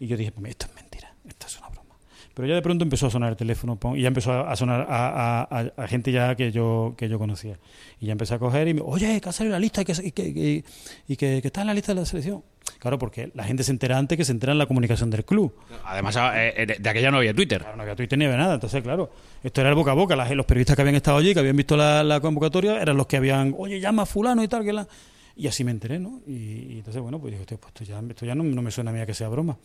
y 0.00 0.08
yo 0.08 0.16
dije, 0.16 0.32
pues 0.32 0.50
esto 0.50 0.66
es 0.66 0.74
mentira, 0.74 1.14
esto 1.28 1.46
es 1.46 1.58
una 1.58 1.68
broma. 1.68 1.94
Pero 2.38 2.46
ya 2.46 2.54
de 2.54 2.62
pronto 2.62 2.84
empezó 2.84 3.08
a 3.08 3.10
sonar 3.10 3.30
el 3.30 3.36
teléfono 3.36 3.76
y 3.96 4.02
ya 4.02 4.06
empezó 4.06 4.30
a 4.30 4.54
sonar 4.54 4.86
a, 4.88 5.86
gente 5.88 6.12
ya 6.12 6.36
que 6.36 6.52
yo 6.52 6.94
que 6.96 7.08
yo 7.08 7.18
conocía. 7.18 7.58
Y 7.98 8.06
ya 8.06 8.12
empecé 8.12 8.34
a 8.34 8.38
coger 8.38 8.68
y 8.68 8.74
me, 8.74 8.80
oye, 8.80 9.20
que 9.20 9.28
ha 9.28 9.32
salido 9.32 9.54
la 9.54 9.58
lista 9.58 9.82
y 9.82 9.84
que, 9.84 9.92
y 10.04 10.12
que, 10.12 10.64
y 11.08 11.16
que 11.16 11.38
está 11.38 11.62
en 11.62 11.66
la 11.66 11.74
lista 11.74 11.92
de 11.92 11.98
la 11.98 12.06
selección. 12.06 12.44
Claro, 12.78 12.96
porque 12.96 13.32
la 13.34 13.42
gente 13.42 13.64
se 13.64 13.72
entera 13.72 13.98
antes 13.98 14.16
que 14.16 14.24
se 14.24 14.30
entera 14.30 14.52
en 14.52 14.58
la 14.58 14.66
comunicación 14.66 15.10
del 15.10 15.24
club. 15.24 15.52
Además, 15.84 16.16
eh, 16.16 16.54
eh, 16.56 16.76
de 16.78 16.88
aquella 16.88 17.10
no 17.10 17.16
había 17.16 17.34
Twitter. 17.34 17.66
no 17.74 17.82
había 17.82 17.96
Twitter 17.96 18.16
ni 18.16 18.26
había 18.26 18.36
nada. 18.36 18.54
Entonces, 18.54 18.84
claro, 18.84 19.10
esto 19.42 19.60
era 19.60 19.70
el 19.70 19.74
boca 19.74 19.90
a 19.90 19.94
boca. 19.94 20.14
los 20.14 20.46
periodistas 20.46 20.76
que 20.76 20.82
habían 20.82 20.94
estado 20.94 21.16
allí, 21.16 21.34
que 21.34 21.40
habían 21.40 21.56
visto 21.56 21.76
la, 21.76 22.20
convocatoria, 22.20 22.80
eran 22.80 22.96
los 22.96 23.08
que 23.08 23.16
habían, 23.16 23.52
oye, 23.58 23.80
llama 23.80 24.04
a 24.04 24.06
fulano 24.06 24.44
y 24.44 24.46
tal, 24.46 24.62
que 24.62 24.72
la... 24.72 24.86
Y 25.34 25.48
así 25.48 25.64
me 25.64 25.72
enteré, 25.72 25.98
¿no? 25.98 26.20
Y, 26.24 26.78
entonces, 26.78 27.02
bueno, 27.02 27.18
pues 27.18 27.32
dije, 27.32 27.44
pues 27.58 27.72
esto 27.74 27.82
ya, 27.82 28.00
esto 28.08 28.24
ya 28.24 28.36
no, 28.36 28.44
me 28.44 28.70
suena 28.70 28.92
a 28.92 28.94
mí 28.94 29.00
a 29.00 29.06
que 29.06 29.14
sea 29.14 29.28
broma. 29.28 29.58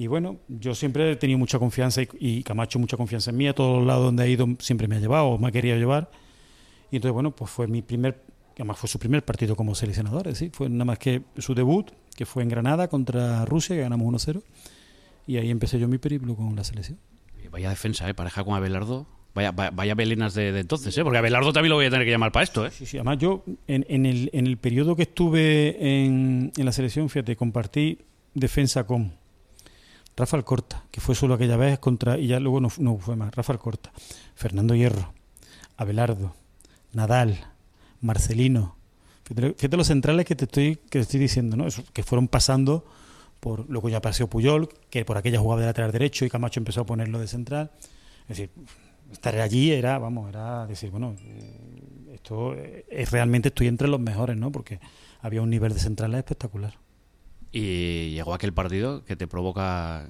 Y 0.00 0.06
bueno, 0.06 0.38
yo 0.46 0.76
siempre 0.76 1.10
he 1.10 1.16
tenido 1.16 1.40
mucha 1.40 1.58
confianza 1.58 2.02
y, 2.20 2.44
Camacho 2.44 2.78
mucha 2.78 2.96
confianza 2.96 3.30
en 3.30 3.36
mí. 3.36 3.48
A 3.48 3.52
todos 3.52 3.78
los 3.78 3.86
lados 3.86 4.04
donde 4.04 4.24
he 4.24 4.30
ido 4.30 4.46
siempre 4.60 4.86
me 4.86 4.94
ha 4.94 5.00
llevado 5.00 5.26
o 5.26 5.38
me 5.38 5.48
ha 5.48 5.50
querido 5.50 5.76
llevar. 5.76 6.08
Y 6.92 6.96
entonces, 6.96 7.12
bueno, 7.12 7.32
pues 7.32 7.50
fue 7.50 7.66
mi 7.66 7.82
primer, 7.82 8.22
además 8.54 8.78
fue 8.78 8.88
su 8.88 9.00
primer 9.00 9.24
partido 9.24 9.56
como 9.56 9.74
seleccionador, 9.74 10.22
decir, 10.22 10.52
fue 10.54 10.68
nada 10.68 10.84
más 10.84 11.00
que 11.00 11.22
su 11.38 11.52
debut 11.52 11.90
que 12.16 12.26
fue 12.26 12.44
en 12.44 12.48
Granada 12.48 12.86
contra 12.86 13.44
Rusia, 13.44 13.74
que 13.74 13.82
ganamos 13.82 14.06
1-0. 14.24 14.40
Y 15.26 15.36
ahí 15.36 15.50
empecé 15.50 15.80
yo 15.80 15.88
mi 15.88 15.98
periplo 15.98 16.36
con 16.36 16.54
la 16.54 16.62
selección. 16.62 16.98
Vaya 17.50 17.68
defensa, 17.68 18.08
¿eh? 18.08 18.14
Pareja 18.14 18.44
con 18.44 18.54
Abelardo. 18.54 19.06
Vaya, 19.34 19.50
vaya 19.50 19.94
belinas 19.94 20.34
de, 20.34 20.56
entonces, 20.60 20.96
¿eh? 20.96 21.02
Porque 21.02 21.18
Abelardo 21.18 21.52
también 21.52 21.70
lo 21.70 21.76
voy 21.76 21.86
a 21.86 21.90
tener 21.90 22.04
que 22.06 22.10
llamar 22.12 22.30
para 22.30 22.44
esto, 22.44 22.64
¿eh? 22.64 22.70
Sí, 22.70 22.86
sí. 22.86 22.98
Además, 22.98 23.18
yo 23.18 23.44
en, 23.66 23.84
en, 23.88 24.06
el, 24.06 24.30
en 24.32 24.46
el 24.46 24.58
periodo 24.58 24.94
que 24.94 25.02
estuve 25.02 26.04
en, 26.04 26.52
en 26.56 26.64
la 26.64 26.72
selección, 26.72 27.08
fíjate, 27.08 27.34
compartí 27.34 27.98
defensa 28.34 28.84
con 28.84 29.12
Rafael 30.18 30.44
Corta, 30.44 30.84
que 30.90 31.00
fue 31.00 31.14
solo 31.14 31.34
aquella 31.34 31.56
vez 31.56 31.78
contra, 31.78 32.18
y 32.18 32.26
ya 32.26 32.40
luego 32.40 32.60
no, 32.60 32.68
no 32.78 32.98
fue 32.98 33.16
más, 33.16 33.34
Rafael 33.34 33.58
Corta, 33.58 33.92
Fernando 34.34 34.74
Hierro, 34.74 35.12
Abelardo, 35.76 36.34
Nadal, 36.92 37.38
Marcelino, 38.00 38.76
Fíjate, 39.28 39.76
los 39.76 39.88
centrales 39.88 40.24
que 40.24 40.34
te 40.34 40.46
estoy, 40.46 40.76
que 40.88 41.00
estoy 41.00 41.20
diciendo, 41.20 41.54
¿no? 41.54 41.66
que 41.92 42.02
fueron 42.02 42.28
pasando 42.28 42.86
por 43.40 43.68
luego 43.68 43.88
ya 43.88 44.00
pasó 44.00 44.26
Puyol, 44.26 44.68
que 44.90 45.04
por 45.04 45.18
aquella 45.18 45.38
jugaba 45.38 45.60
de 45.60 45.66
lateral 45.66 45.92
derecho 45.92 46.24
y 46.24 46.30
Camacho 46.30 46.60
empezó 46.60 46.80
a 46.80 46.86
ponerlo 46.86 47.18
de 47.18 47.28
central. 47.28 47.70
Es 48.22 48.28
decir, 48.38 48.50
estar 49.12 49.38
allí 49.38 49.70
era, 49.70 49.98
vamos, 49.98 50.28
era 50.28 50.66
decir, 50.66 50.90
bueno, 50.90 51.14
eh, 51.20 52.14
esto 52.14 52.54
eh, 52.54 52.86
es 52.88 53.10
realmente 53.10 53.48
estoy 53.48 53.68
entre 53.68 53.86
los 53.86 54.00
mejores, 54.00 54.36
¿no? 54.36 54.50
Porque 54.50 54.80
había 55.20 55.42
un 55.42 55.50
nivel 55.50 55.74
de 55.74 55.80
centrales 55.80 56.18
espectacular. 56.18 56.74
Y 57.52 58.10
llegó 58.10 58.34
aquel 58.34 58.52
partido 58.52 59.04
que 59.04 59.16
te 59.16 59.26
provoca 59.26 60.08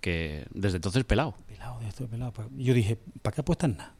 que 0.00 0.46
desde 0.52 0.76
entonces 0.76 1.04
pelado. 1.04 1.34
Pelado, 1.46 1.80
esto 1.86 2.06
pelado. 2.06 2.32
Pues, 2.32 2.48
yo 2.56 2.74
dije, 2.74 2.98
¿para 3.22 3.34
qué 3.34 3.40
apuestas 3.40 3.70
nada? 3.70 3.94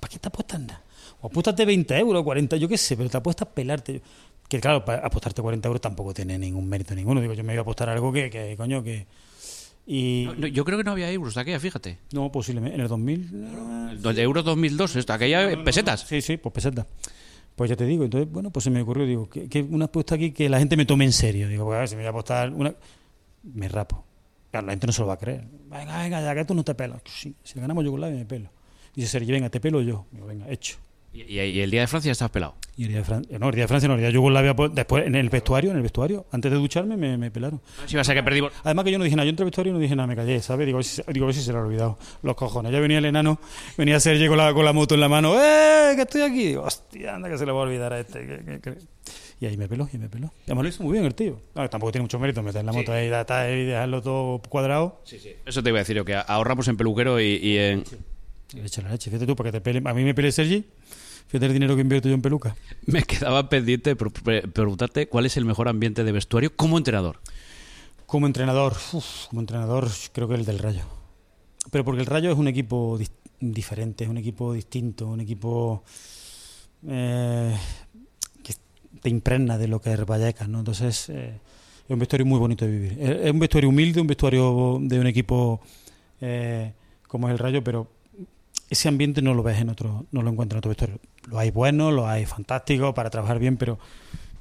¿Para 0.00 0.10
qué 0.10 0.18
te 0.18 0.28
apuestas 0.28 0.60
nada? 0.60 0.82
O 1.20 1.26
apuéstate 1.28 1.64
20 1.64 1.98
euros, 1.98 2.22
40, 2.22 2.56
yo 2.56 2.68
qué 2.68 2.78
sé, 2.78 2.96
pero 2.96 3.08
te 3.08 3.16
apuestas 3.16 3.48
pelarte. 3.48 4.02
Que 4.48 4.60
claro, 4.60 4.84
para 4.84 5.06
apostarte 5.06 5.40
40 5.40 5.68
euros 5.68 5.80
tampoco 5.80 6.12
tiene 6.12 6.38
ningún 6.38 6.68
mérito 6.68 6.94
ninguno. 6.94 7.20
Digo, 7.20 7.34
yo 7.34 7.44
me 7.44 7.52
iba 7.52 7.60
a 7.60 7.62
apostar 7.62 7.88
algo 7.88 8.12
que, 8.12 8.30
que 8.30 8.56
coño, 8.56 8.82
que... 8.82 9.06
Y... 9.86 10.24
No, 10.26 10.34
no, 10.34 10.46
yo 10.46 10.64
creo 10.64 10.78
que 10.78 10.84
no 10.84 10.92
había 10.92 11.10
euros 11.10 11.36
aquella, 11.36 11.58
fíjate. 11.58 11.98
No, 12.12 12.30
posiblemente. 12.32 12.74
En 12.74 12.80
el 12.80 12.88
2000... 12.88 13.92
El 13.92 14.02
de 14.02 14.22
euros 14.22 14.44
2002, 14.44 14.96
esto, 14.96 15.12
aquella 15.12 15.62
pesetas. 15.64 16.00
Sí, 16.00 16.20
sí, 16.20 16.36
pues 16.36 16.52
pesetas. 16.52 16.86
Pues 17.60 17.68
ya 17.68 17.76
te 17.76 17.84
digo, 17.84 18.04
entonces, 18.04 18.32
bueno, 18.32 18.50
pues 18.50 18.64
se 18.64 18.70
me 18.70 18.80
ocurrió, 18.80 19.04
digo, 19.04 19.28
que, 19.28 19.60
una 19.70 19.84
apuesta 19.84 20.14
aquí 20.14 20.30
que 20.30 20.48
la 20.48 20.58
gente 20.58 20.78
me 20.78 20.86
tome 20.86 21.04
en 21.04 21.12
serio. 21.12 21.46
Digo, 21.46 21.66
pues 21.66 21.76
a 21.76 21.80
ver, 21.80 21.88
si 21.88 21.94
me 21.94 22.00
voy 22.00 22.06
a 22.06 22.08
apostar 22.08 22.50
una... 22.54 22.74
Me 23.42 23.68
rapo. 23.68 24.02
Claro, 24.50 24.64
la 24.64 24.72
gente 24.72 24.86
no 24.86 24.94
se 24.94 25.02
lo 25.02 25.08
va 25.08 25.12
a 25.12 25.18
creer. 25.18 25.44
Venga, 25.68 25.98
venga, 25.98 26.22
ya 26.22 26.34
que 26.34 26.46
tú 26.46 26.54
no 26.54 26.64
te 26.64 26.74
pelas. 26.74 27.02
Si 27.04 27.34
ganamos 27.56 27.84
Yugoslavia 27.84 28.16
me 28.16 28.24
pelo. 28.24 28.48
Dice 28.94 29.08
Sergio, 29.08 29.34
venga, 29.34 29.50
te 29.50 29.60
pelo 29.60 29.82
yo. 29.82 30.06
Digo, 30.10 30.26
venga, 30.26 30.50
hecho. 30.50 30.78
Y, 31.12 31.22
y- 31.22 31.40
y 31.40 31.60
el 31.60 31.70
día 31.70 31.80
de 31.80 31.86
Francia 31.88 32.12
estabas 32.12 32.30
pelado. 32.30 32.54
Y 32.76 32.84
el 32.84 32.88
día 32.90 32.98
de 32.98 33.04
Francia, 33.04 33.38
no, 33.38 33.48
el 33.48 33.54
día 33.54 33.64
de 33.64 33.68
Francia 33.68 33.88
no, 33.88 33.94
el 33.94 34.00
día 34.00 34.06
de 34.08 34.14
Yugoslavia, 34.14 34.54
pues, 34.54 34.72
después 34.74 35.06
en 35.06 35.14
el 35.16 35.28
vestuario, 35.28 35.70
en 35.72 35.76
el 35.76 35.82
vestuario, 35.82 36.26
antes 36.30 36.50
de 36.50 36.56
ducharme 36.56 36.96
me, 36.96 37.18
me 37.18 37.30
pelaron. 37.30 37.60
Si 37.86 37.96
va 37.96 38.02
a 38.02 38.04
ser 38.04 38.14
que 38.14 38.22
perdimos. 38.22 38.52
Además 38.62 38.84
que 38.84 38.92
yo 38.92 38.98
no 38.98 39.04
dije 39.04 39.16
nada, 39.16 39.24
yo 39.26 39.30
entre 39.30 39.42
el 39.42 39.46
vestuario 39.50 39.72
no 39.72 39.78
dije 39.80 39.96
nada, 39.96 40.06
me 40.06 40.14
callé, 40.16 40.40
¿sabes? 40.40 40.66
Digo, 40.66 40.78
a 40.78 41.12
digo, 41.12 41.24
a 41.24 41.26
ver 41.26 41.34
si 41.34 41.42
se 41.42 41.52
lo 41.52 41.58
ha 41.58 41.62
olvidado. 41.62 41.98
Los 42.22 42.36
cojones. 42.36 42.70
Ya 42.72 42.78
venía 42.80 42.98
el 42.98 43.04
enano, 43.04 43.38
venía 43.76 43.98
Sergio 44.00 44.28
con 44.28 44.38
la, 44.38 44.54
con 44.54 44.64
la 44.64 44.72
moto 44.72 44.94
en 44.94 45.00
la 45.00 45.08
mano, 45.08 45.34
¡eh! 45.34 45.92
Que 45.96 46.02
estoy 46.02 46.22
aquí. 46.22 46.46
Digo, 46.48 46.62
hostia, 46.62 47.16
anda 47.16 47.28
que 47.28 47.36
se 47.36 47.44
le 47.44 47.52
va 47.52 47.58
a 47.58 47.62
olvidar 47.64 47.92
a 47.92 47.98
este. 48.00 48.26
que- 48.26 48.44
que- 48.44 48.60
que- 48.60 48.78
Y 49.40 49.46
ahí 49.46 49.56
me 49.56 49.68
peló, 49.68 49.88
y 49.92 49.98
me 49.98 50.08
peló. 50.08 50.32
Y 50.46 50.50
además 50.52 50.62
lo 50.64 50.68
hizo 50.68 50.82
muy 50.84 50.92
bien 50.92 51.04
el 51.06 51.14
tío. 51.14 51.40
No, 51.54 51.68
tampoco 51.68 51.90
tiene 51.92 52.02
mucho 52.04 52.18
mérito 52.20 52.42
meter 52.42 52.64
la 52.64 52.72
moto 52.72 52.92
ahí, 52.92 53.08
atrás 53.12 53.48
y 53.50 53.64
dejarlo 53.64 54.00
todo 54.00 54.40
cuadrado. 54.48 55.02
Eso 55.44 55.62
te 55.62 55.68
iba 55.70 55.78
a 55.78 55.82
decir 55.82 55.96
yo, 55.96 56.04
que 56.04 56.14
ahorramos 56.14 56.68
en 56.68 56.76
peluquero 56.76 57.20
y, 57.20 57.36
y 57.42 57.56
en... 57.58 57.80
Y 57.80 58.19
le 58.54 58.66
echa 58.66 58.82
la 58.82 58.90
leche, 58.90 59.10
fíjate 59.10 59.26
tú, 59.26 59.36
para 59.36 59.50
que 59.50 59.58
te 59.58 59.60
pele. 59.60 59.82
A 59.88 59.94
mí 59.94 60.04
me 60.04 60.14
pele 60.14 60.32
Sergi, 60.32 60.64
fíjate 61.28 61.46
el 61.46 61.52
dinero 61.52 61.74
que 61.76 61.82
invierto 61.82 62.08
yo 62.08 62.14
en 62.14 62.22
peluca. 62.22 62.56
Me 62.86 63.02
quedaba 63.02 63.48
pendiente 63.48 63.90
de 63.90 63.96
pre- 63.96 64.10
pre- 64.10 64.42
preguntarte 64.48 65.08
cuál 65.08 65.26
es 65.26 65.36
el 65.36 65.44
mejor 65.44 65.68
ambiente 65.68 66.04
de 66.04 66.12
vestuario 66.12 66.54
como 66.56 66.78
entrenador. 66.78 67.20
Como 68.06 68.26
entrenador, 68.26 68.76
uf, 68.92 69.26
como 69.28 69.40
entrenador 69.40 69.88
creo 70.12 70.26
que 70.28 70.34
el 70.34 70.44
del 70.44 70.58
Rayo. 70.58 70.82
Pero 71.70 71.84
porque 71.84 72.00
el 72.00 72.06
Rayo 72.06 72.32
es 72.32 72.38
un 72.38 72.48
equipo 72.48 72.98
diferente, 73.38 74.04
es 74.04 74.10
un 74.10 74.18
equipo 74.18 74.52
distinto, 74.52 75.06
un 75.06 75.20
equipo 75.20 75.84
eh, 76.88 77.56
que 78.42 78.54
te 79.00 79.08
impregna 79.08 79.58
de 79.58 79.68
lo 79.68 79.80
que 79.80 79.92
es 79.92 80.04
Vallecas, 80.04 80.48
¿no? 80.48 80.58
Entonces 80.58 81.08
eh, 81.10 81.38
es 81.84 81.90
un 81.90 81.98
vestuario 82.00 82.26
muy 82.26 82.38
bonito 82.38 82.64
de 82.64 82.70
vivir. 82.72 82.98
Es, 83.00 83.26
es 83.26 83.30
un 83.30 83.38
vestuario 83.38 83.68
humilde, 83.68 84.00
un 84.00 84.06
vestuario 84.08 84.78
de 84.80 84.98
un 84.98 85.06
equipo 85.06 85.60
eh, 86.20 86.72
como 87.06 87.28
es 87.28 87.32
el 87.32 87.38
Rayo, 87.38 87.62
pero 87.62 87.86
ese 88.70 88.88
ambiente 88.88 89.20
no 89.20 89.34
lo 89.34 89.42
ves 89.42 89.58
en 89.60 89.68
otro, 89.68 90.06
no 90.12 90.22
lo 90.22 90.30
encuentras 90.30 90.56
en 90.56 90.58
otro 90.60 90.68
vestuario. 90.70 90.98
Lo 91.28 91.38
hay 91.38 91.50
bueno, 91.50 91.90
lo 91.90 92.08
hay 92.08 92.24
fantástico 92.24 92.94
para 92.94 93.10
trabajar 93.10 93.38
bien, 93.38 93.56
pero 93.56 93.78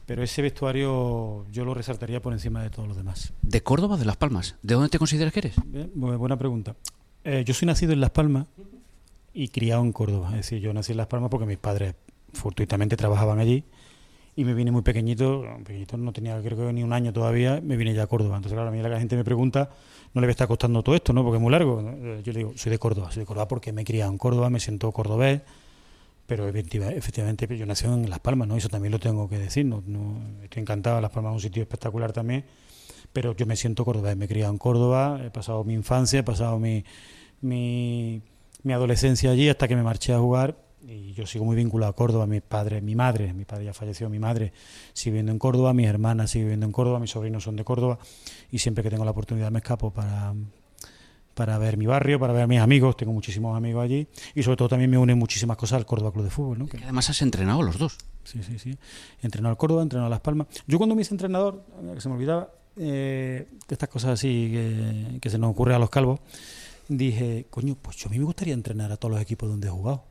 pero 0.06 0.24
ese 0.24 0.42
vestuario 0.42 1.46
yo 1.52 1.66
lo 1.66 1.74
resaltaría 1.76 2.20
por 2.22 2.34
encima 2.34 2.64
de 2.64 2.70
todos 2.72 2.88
los 2.88 2.98
demás. 2.98 3.32
¿De 3.44 3.62
Córdoba 3.62 3.96
o 3.96 3.98
de 3.98 4.06
Las 4.06 4.18
Palmas? 4.18 4.56
¿De 4.64 4.74
dónde 4.74 4.90
te 4.90 4.98
consideras 4.98 5.32
que 5.34 5.40
eres? 5.40 5.54
Bien, 5.66 5.92
bu- 5.96 6.18
buena 6.18 6.38
pregunta. 6.38 6.76
Eh, 7.24 7.44
yo 7.46 7.54
soy 7.54 7.66
nacido 7.68 7.94
en 7.94 8.02
Las 8.02 8.10
Palmas 8.10 8.46
y 9.34 9.50
criado 9.50 9.84
en 9.84 9.92
Córdoba. 9.92 10.30
Es 10.32 10.38
decir, 10.38 10.60
yo 10.62 10.74
nací 10.74 10.94
en 10.94 10.98
Las 10.98 11.08
Palmas 11.08 11.30
porque 11.30 11.46
mis 11.46 11.58
padres 11.60 11.94
fortuitamente 12.34 12.98
trabajaban 12.98 13.38
allí 13.40 13.64
y 14.39 14.46
me 14.46 14.53
vine 14.53 14.72
muy 14.72 14.84
pequeñito, 14.84 15.43
pequeñito 15.65 15.98
no 15.98 16.13
tenía 16.13 16.41
creo 16.41 16.67
que 16.67 16.72
ni 16.72 16.81
un 16.81 16.93
año 16.93 17.12
todavía, 17.12 17.60
me 17.62 17.75
vine 17.75 17.93
ya 17.93 18.03
a 18.03 18.08
Córdoba. 18.08 18.38
Entonces, 18.38 18.55
claro, 18.55 18.69
a 18.69 18.72
mí 18.72 18.81
la 18.81 18.98
gente 18.98 19.17
me 19.17 19.25
pregunta, 19.25 19.69
no 20.13 20.22
le 20.22 20.29
estar 20.31 20.48
costando 20.48 20.81
todo 20.81 20.96
esto, 20.96 21.12
¿no? 21.12 21.24
Porque 21.24 21.36
es 21.38 21.41
muy 21.41 21.51
largo. 21.51 21.81
Yo 22.23 22.32
le 22.32 22.39
digo, 22.39 22.54
soy 22.56 22.71
de 22.71 22.80
Córdoba, 22.80 23.12
soy 23.12 23.21
de 23.21 23.25
Córdoba 23.25 23.49
porque 23.49 23.73
me 23.73 23.82
he 23.82 23.86
criado 23.86 24.10
en 24.12 24.17
Córdoba, 24.17 24.49
me 24.49 24.62
siento 24.62 24.91
cordobés, 24.93 25.41
pero 26.25 26.47
efectiva- 26.47 26.93
efectivamente 26.93 27.47
yo 27.58 27.65
nací 27.65 27.86
en 27.86 28.10
Las 28.10 28.19
Palmas, 28.19 28.47
¿no? 28.47 28.56
Eso 28.56 28.69
también 28.69 28.93
lo 28.93 28.99
tengo 28.99 29.28
que 29.28 29.38
decir, 29.38 29.65
estoy 30.43 30.62
encantado, 30.62 31.02
Las 31.02 31.12
Palmas 31.12 31.32
es 31.32 31.36
un 31.36 31.41
sitio 31.41 31.62
espectacular 31.63 32.13
también, 32.13 32.45
pero 33.12 33.36
yo 33.36 33.45
me 33.45 33.58
siento 33.58 33.84
cordobés, 33.84 34.15
me 34.15 34.23
he 34.23 34.28
criado 34.30 34.54
en 34.54 34.58
Córdoba, 34.58 35.19
he 35.25 35.32
pasado 35.32 35.65
mi 35.65 35.73
infancia, 35.73 36.19
he 36.19 36.23
pasado 36.23 36.60
mi, 36.60 36.86
mi 37.41 38.21
adolescencia 38.71 39.32
allí 39.32 39.49
hasta 39.49 39.67
que 39.67 39.75
me 39.75 39.84
marché 39.84 40.13
a 40.13 40.19
jugar 40.19 40.68
y 40.88 41.13
yo 41.13 41.26
sigo 41.28 41.46
muy 41.46 41.56
vinculado 41.56 41.92
a 41.92 41.96
Córdoba, 41.96 42.26
mi 42.26 42.42
padre, 42.42 42.82
mi 42.82 42.96
madre, 42.96 43.34
mi 43.34 43.46
padre 43.46 43.65
ya 43.65 43.74
falleció, 43.74 44.10
mi 44.10 44.20
madre 44.20 44.54
sigue 44.94 45.12
viviendo 45.12 45.32
en 45.32 45.39
Córdoba, 45.39 45.74
mis 45.74 45.88
hermanas 45.88 46.32
siguen 46.32 46.48
viviendo 46.48 46.65
en 46.65 46.72
Córdoba, 46.72 47.00
mis 47.00 47.12
sobrinos 47.12 47.44
son 47.44 47.56
de 47.56 47.63
Córdoba 47.63 48.00
y 48.52 48.60
siempre 48.60 48.84
que 48.84 48.89
tengo 48.89 49.04
la 49.06 49.12
oportunidad 49.12 49.52
me 49.52 49.60
escapo 49.60 49.92
para, 49.92 50.34
para 51.34 51.58
ver 51.58 51.78
mi 51.78 51.86
barrio, 51.86 52.20
para 52.20 52.34
ver 52.34 52.44
a 52.44 52.48
mis 52.48 52.60
amigos, 52.60 52.96
tengo 52.98 53.12
muchísimos 53.13 53.56
amigos 53.58 53.84
allí 53.84 54.08
y 54.36 54.44
sobre 54.44 54.58
todo 54.58 54.70
también 54.70 54.89
me 54.89 54.98
unen 54.98 55.18
muchísimas 55.18 55.58
cosas 55.58 55.78
al 55.78 55.86
Córdoba 55.86 56.12
Club 56.12 56.24
de 56.26 56.32
Fútbol, 56.32 56.60
¿no? 56.60 56.65
Que- 56.68 56.78
además 56.78 57.10
has 57.10 57.22
entrenado 57.22 57.62
los 57.62 57.78
dos. 57.78 57.98
Sí, 58.24 58.44
sí, 58.44 58.60
sí. 58.60 58.78
He 59.22 59.26
entrenado 59.26 59.52
al 59.52 59.58
Córdoba, 59.58 59.82
he 59.82 59.84
entrenado 59.84 60.08
a 60.08 60.10
Las 60.10 60.20
Palmas. 60.22 60.48
Yo 60.68 60.78
cuando 60.78 60.96
me 60.96 61.02
hice 61.02 61.13
entrenador, 61.13 61.63
que 61.94 62.02
se 62.02 62.10
me 62.10 62.15
olvidaba, 62.15 62.50
eh, 62.78 63.48
de 63.68 63.74
estas 63.74 63.89
cosas 63.89 64.12
así 64.12 64.50
que, 64.52 65.20
que 65.20 65.30
se 65.30 65.38
nos 65.38 65.52
ocurre 65.52 65.74
a 65.76 65.80
los 65.80 65.89
calvos, 65.89 66.20
dije, 66.88 67.48
coño, 67.50 67.76
pues 67.82 67.98
yo 67.98 68.08
a 68.08 68.12
mí 68.12 68.20
me 68.20 68.26
gustaría 68.26 68.54
entrenar 68.54 68.92
a 68.92 68.98
todos 68.98 69.13
los 69.13 69.22
equipos 69.22 69.50
donde 69.50 69.68
he 69.68 69.72
jugado. 69.72 70.04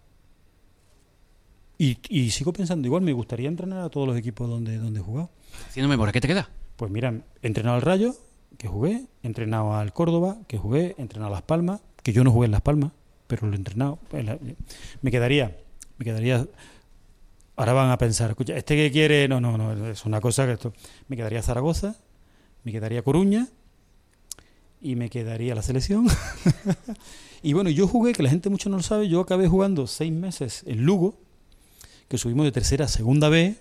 Y, 1.78 1.98
y 2.08 2.30
sigo 2.30 2.52
pensando 2.52 2.86
igual, 2.88 3.02
me 3.02 3.12
gustaría 3.12 3.48
entrenar 3.48 3.78
a 3.80 3.88
todos 3.88 4.06
los 4.08 4.16
equipos 4.16 4.48
donde, 4.50 4.78
donde 4.78 4.98
he 5.00 5.02
jugado. 5.02 5.30
Haciendo 5.68 5.88
memoria, 5.88 6.12
¿qué 6.12 6.20
te 6.20 6.26
queda? 6.28 6.50
Pues 6.76 6.90
mira, 6.90 7.14
he 7.42 7.46
entrenado 7.46 7.76
al 7.76 7.82
Rayo, 7.82 8.14
que 8.56 8.66
jugué, 8.68 9.04
he 9.22 9.26
entrenado 9.26 9.74
al 9.74 9.92
Córdoba, 9.92 10.38
que 10.48 10.58
jugué, 10.58 10.94
he 10.98 11.02
entrenado 11.02 11.32
a 11.32 11.36
Las 11.36 11.42
Palmas, 11.42 11.80
que 12.02 12.12
yo 12.12 12.24
no 12.24 12.32
jugué 12.32 12.46
en 12.46 12.52
Las 12.52 12.62
Palmas, 12.62 12.90
pero 13.28 13.46
lo 13.46 13.52
he 13.52 13.56
entrenado. 13.56 13.98
En 14.12 14.26
la- 14.26 14.38
Me 15.02 15.10
quedaría, 15.12 15.56
me 15.98 16.04
quedaría. 16.04 16.46
Ahora 17.56 17.72
van 17.72 17.90
a 17.90 17.98
pensar, 17.98 18.30
escucha, 18.30 18.56
este 18.56 18.76
que 18.76 18.90
quiere, 18.90 19.28
no, 19.28 19.40
no, 19.40 19.56
no, 19.58 19.86
es 19.88 20.04
una 20.04 20.20
cosa 20.20 20.46
que 20.46 20.52
esto. 20.52 20.72
Me 21.08 21.16
quedaría 21.16 21.42
Zaragoza, 21.42 21.96
me 22.64 22.72
quedaría 22.72 23.02
Coruña 23.02 23.48
y 24.80 24.94
me 24.96 25.10
quedaría 25.10 25.54
la 25.54 25.62
selección. 25.62 26.06
y 27.42 27.52
bueno, 27.52 27.70
yo 27.70 27.86
jugué, 27.88 28.12
que 28.12 28.22
la 28.22 28.30
gente 28.30 28.48
mucho 28.50 28.68
no 28.68 28.76
lo 28.78 28.82
sabe, 28.82 29.08
yo 29.08 29.20
acabé 29.20 29.48
jugando 29.48 29.86
seis 29.86 30.12
meses 30.12 30.62
en 30.66 30.84
Lugo, 30.84 31.16
que 32.08 32.18
subimos 32.18 32.44
de 32.44 32.52
tercera 32.52 32.86
a 32.86 32.88
segunda 32.88 33.28
B, 33.28 33.56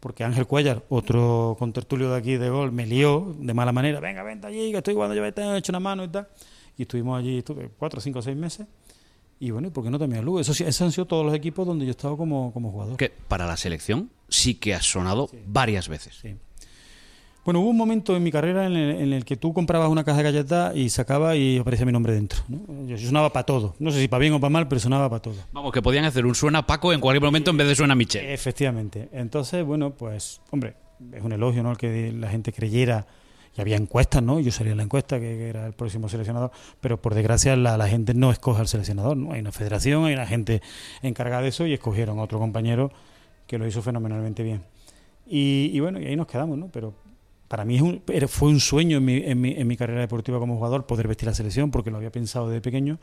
porque 0.00 0.24
Ángel 0.24 0.46
Cuellar, 0.46 0.84
otro 0.88 1.56
contertulio 1.58 2.10
de 2.10 2.18
aquí 2.18 2.36
de 2.36 2.48
gol, 2.50 2.72
me 2.72 2.86
lió 2.86 3.34
de 3.38 3.54
mala 3.54 3.72
manera. 3.72 4.00
Venga, 4.00 4.22
vente 4.22 4.46
allí, 4.46 4.70
que 4.70 4.78
estoy 4.78 4.94
jugando, 4.94 5.14
yo 5.14 5.24
he 5.24 5.58
hecho 5.58 5.72
una 5.72 5.80
mano 5.80 6.04
y 6.04 6.08
tal. 6.08 6.28
Y 6.78 6.82
estuvimos 6.82 7.18
allí, 7.18 7.38
estuve 7.38 7.70
cuatro, 7.78 8.00
cinco, 8.00 8.22
seis 8.22 8.36
meses. 8.36 8.66
Y 9.38 9.50
bueno, 9.50 9.68
¿y 9.68 9.70
por 9.70 9.84
qué 9.84 9.90
no 9.90 9.98
también 9.98 10.24
Lugo? 10.24 10.40
Eso 10.40 10.52
esos 10.52 10.82
han 10.82 10.92
sido 10.92 11.06
todos 11.06 11.24
los 11.24 11.34
equipos 11.34 11.66
donde 11.66 11.84
yo 11.84 11.90
he 11.90 11.92
estado 11.92 12.16
como, 12.16 12.52
como 12.52 12.70
jugador. 12.70 12.96
Que 12.96 13.10
para 13.10 13.46
la 13.46 13.56
selección 13.56 14.10
sí 14.28 14.54
que 14.54 14.74
has 14.74 14.86
sonado 14.86 15.28
varias 15.46 15.88
veces. 15.88 16.18
Sí. 16.20 16.36
Bueno, 17.46 17.60
hubo 17.60 17.70
un 17.70 17.76
momento 17.76 18.16
en 18.16 18.24
mi 18.24 18.32
carrera 18.32 18.66
en 18.66 18.72
el, 18.72 19.00
en 19.00 19.12
el 19.12 19.24
que 19.24 19.36
tú 19.36 19.52
comprabas 19.52 19.88
una 19.88 20.02
caja 20.02 20.16
de 20.18 20.24
galletas 20.24 20.74
y 20.74 20.90
sacaba 20.90 21.36
y 21.36 21.58
aparecía 21.58 21.86
mi 21.86 21.92
nombre 21.92 22.12
dentro. 22.12 22.40
¿no? 22.48 22.88
Yo 22.88 22.98
sonaba 22.98 23.32
para 23.32 23.46
todo. 23.46 23.76
No 23.78 23.92
sé 23.92 24.00
si 24.00 24.08
para 24.08 24.18
bien 24.18 24.32
o 24.32 24.40
para 24.40 24.50
mal, 24.50 24.66
pero 24.66 24.80
sonaba 24.80 25.08
para 25.08 25.22
todo. 25.22 25.36
Vamos, 25.52 25.70
que 25.70 25.80
podían 25.80 26.04
hacer 26.06 26.26
un 26.26 26.34
suena 26.34 26.66
Paco 26.66 26.92
en 26.92 27.00
cualquier 27.00 27.22
momento 27.22 27.52
en 27.52 27.56
vez 27.56 27.68
de 27.68 27.76
suena 27.76 27.94
Michel. 27.94 28.26
Efectivamente. 28.26 29.08
Entonces, 29.12 29.64
bueno, 29.64 29.92
pues, 29.92 30.40
hombre, 30.50 30.74
es 31.12 31.22
un 31.22 31.30
elogio, 31.30 31.62
¿no? 31.62 31.70
El 31.70 31.76
que 31.76 32.10
la 32.10 32.28
gente 32.28 32.52
creyera. 32.52 33.06
Y 33.56 33.60
había 33.60 33.76
encuestas, 33.76 34.24
¿no? 34.24 34.40
Yo 34.40 34.50
salía 34.50 34.72
en 34.72 34.78
la 34.78 34.82
encuesta 34.82 35.20
que, 35.20 35.36
que 35.36 35.48
era 35.48 35.68
el 35.68 35.72
próximo 35.72 36.08
seleccionador, 36.08 36.50
pero 36.80 37.00
por 37.00 37.14
desgracia 37.14 37.54
la, 37.54 37.78
la 37.78 37.86
gente 37.86 38.12
no 38.12 38.32
escoge 38.32 38.60
al 38.60 38.66
seleccionador, 38.66 39.16
¿no? 39.16 39.30
Hay 39.30 39.40
una 39.40 39.52
federación, 39.52 40.04
hay 40.04 40.14
una 40.14 40.26
gente 40.26 40.62
encargada 41.00 41.42
de 41.42 41.48
eso 41.50 41.64
y 41.64 41.72
escogieron 41.72 42.18
a 42.18 42.22
otro 42.22 42.40
compañero 42.40 42.90
que 43.46 43.56
lo 43.56 43.68
hizo 43.68 43.82
fenomenalmente 43.82 44.42
bien. 44.42 44.64
Y, 45.28 45.70
y 45.72 45.78
bueno, 45.78 46.00
y 46.00 46.06
ahí 46.06 46.16
nos 46.16 46.26
quedamos, 46.26 46.58
¿no? 46.58 46.70
Pero 46.72 47.06
para 47.48 47.64
mí 47.64 47.76
es 47.76 47.82
un- 47.82 48.02
fue 48.28 48.48
un 48.48 48.60
sueño 48.60 48.98
en 48.98 49.04
mi, 49.04 49.16
en, 49.18 49.40
mi, 49.40 49.52
en 49.52 49.66
mi 49.66 49.76
carrera 49.76 50.00
deportiva 50.00 50.38
como 50.38 50.56
jugador 50.56 50.86
poder 50.86 51.08
vestir 51.08 51.26
la 51.28 51.34
selección 51.34 51.70
porque 51.70 51.90
lo 51.90 51.96
había 51.98 52.10
pensado 52.10 52.48
desde 52.48 52.60
pequeño 52.60 52.98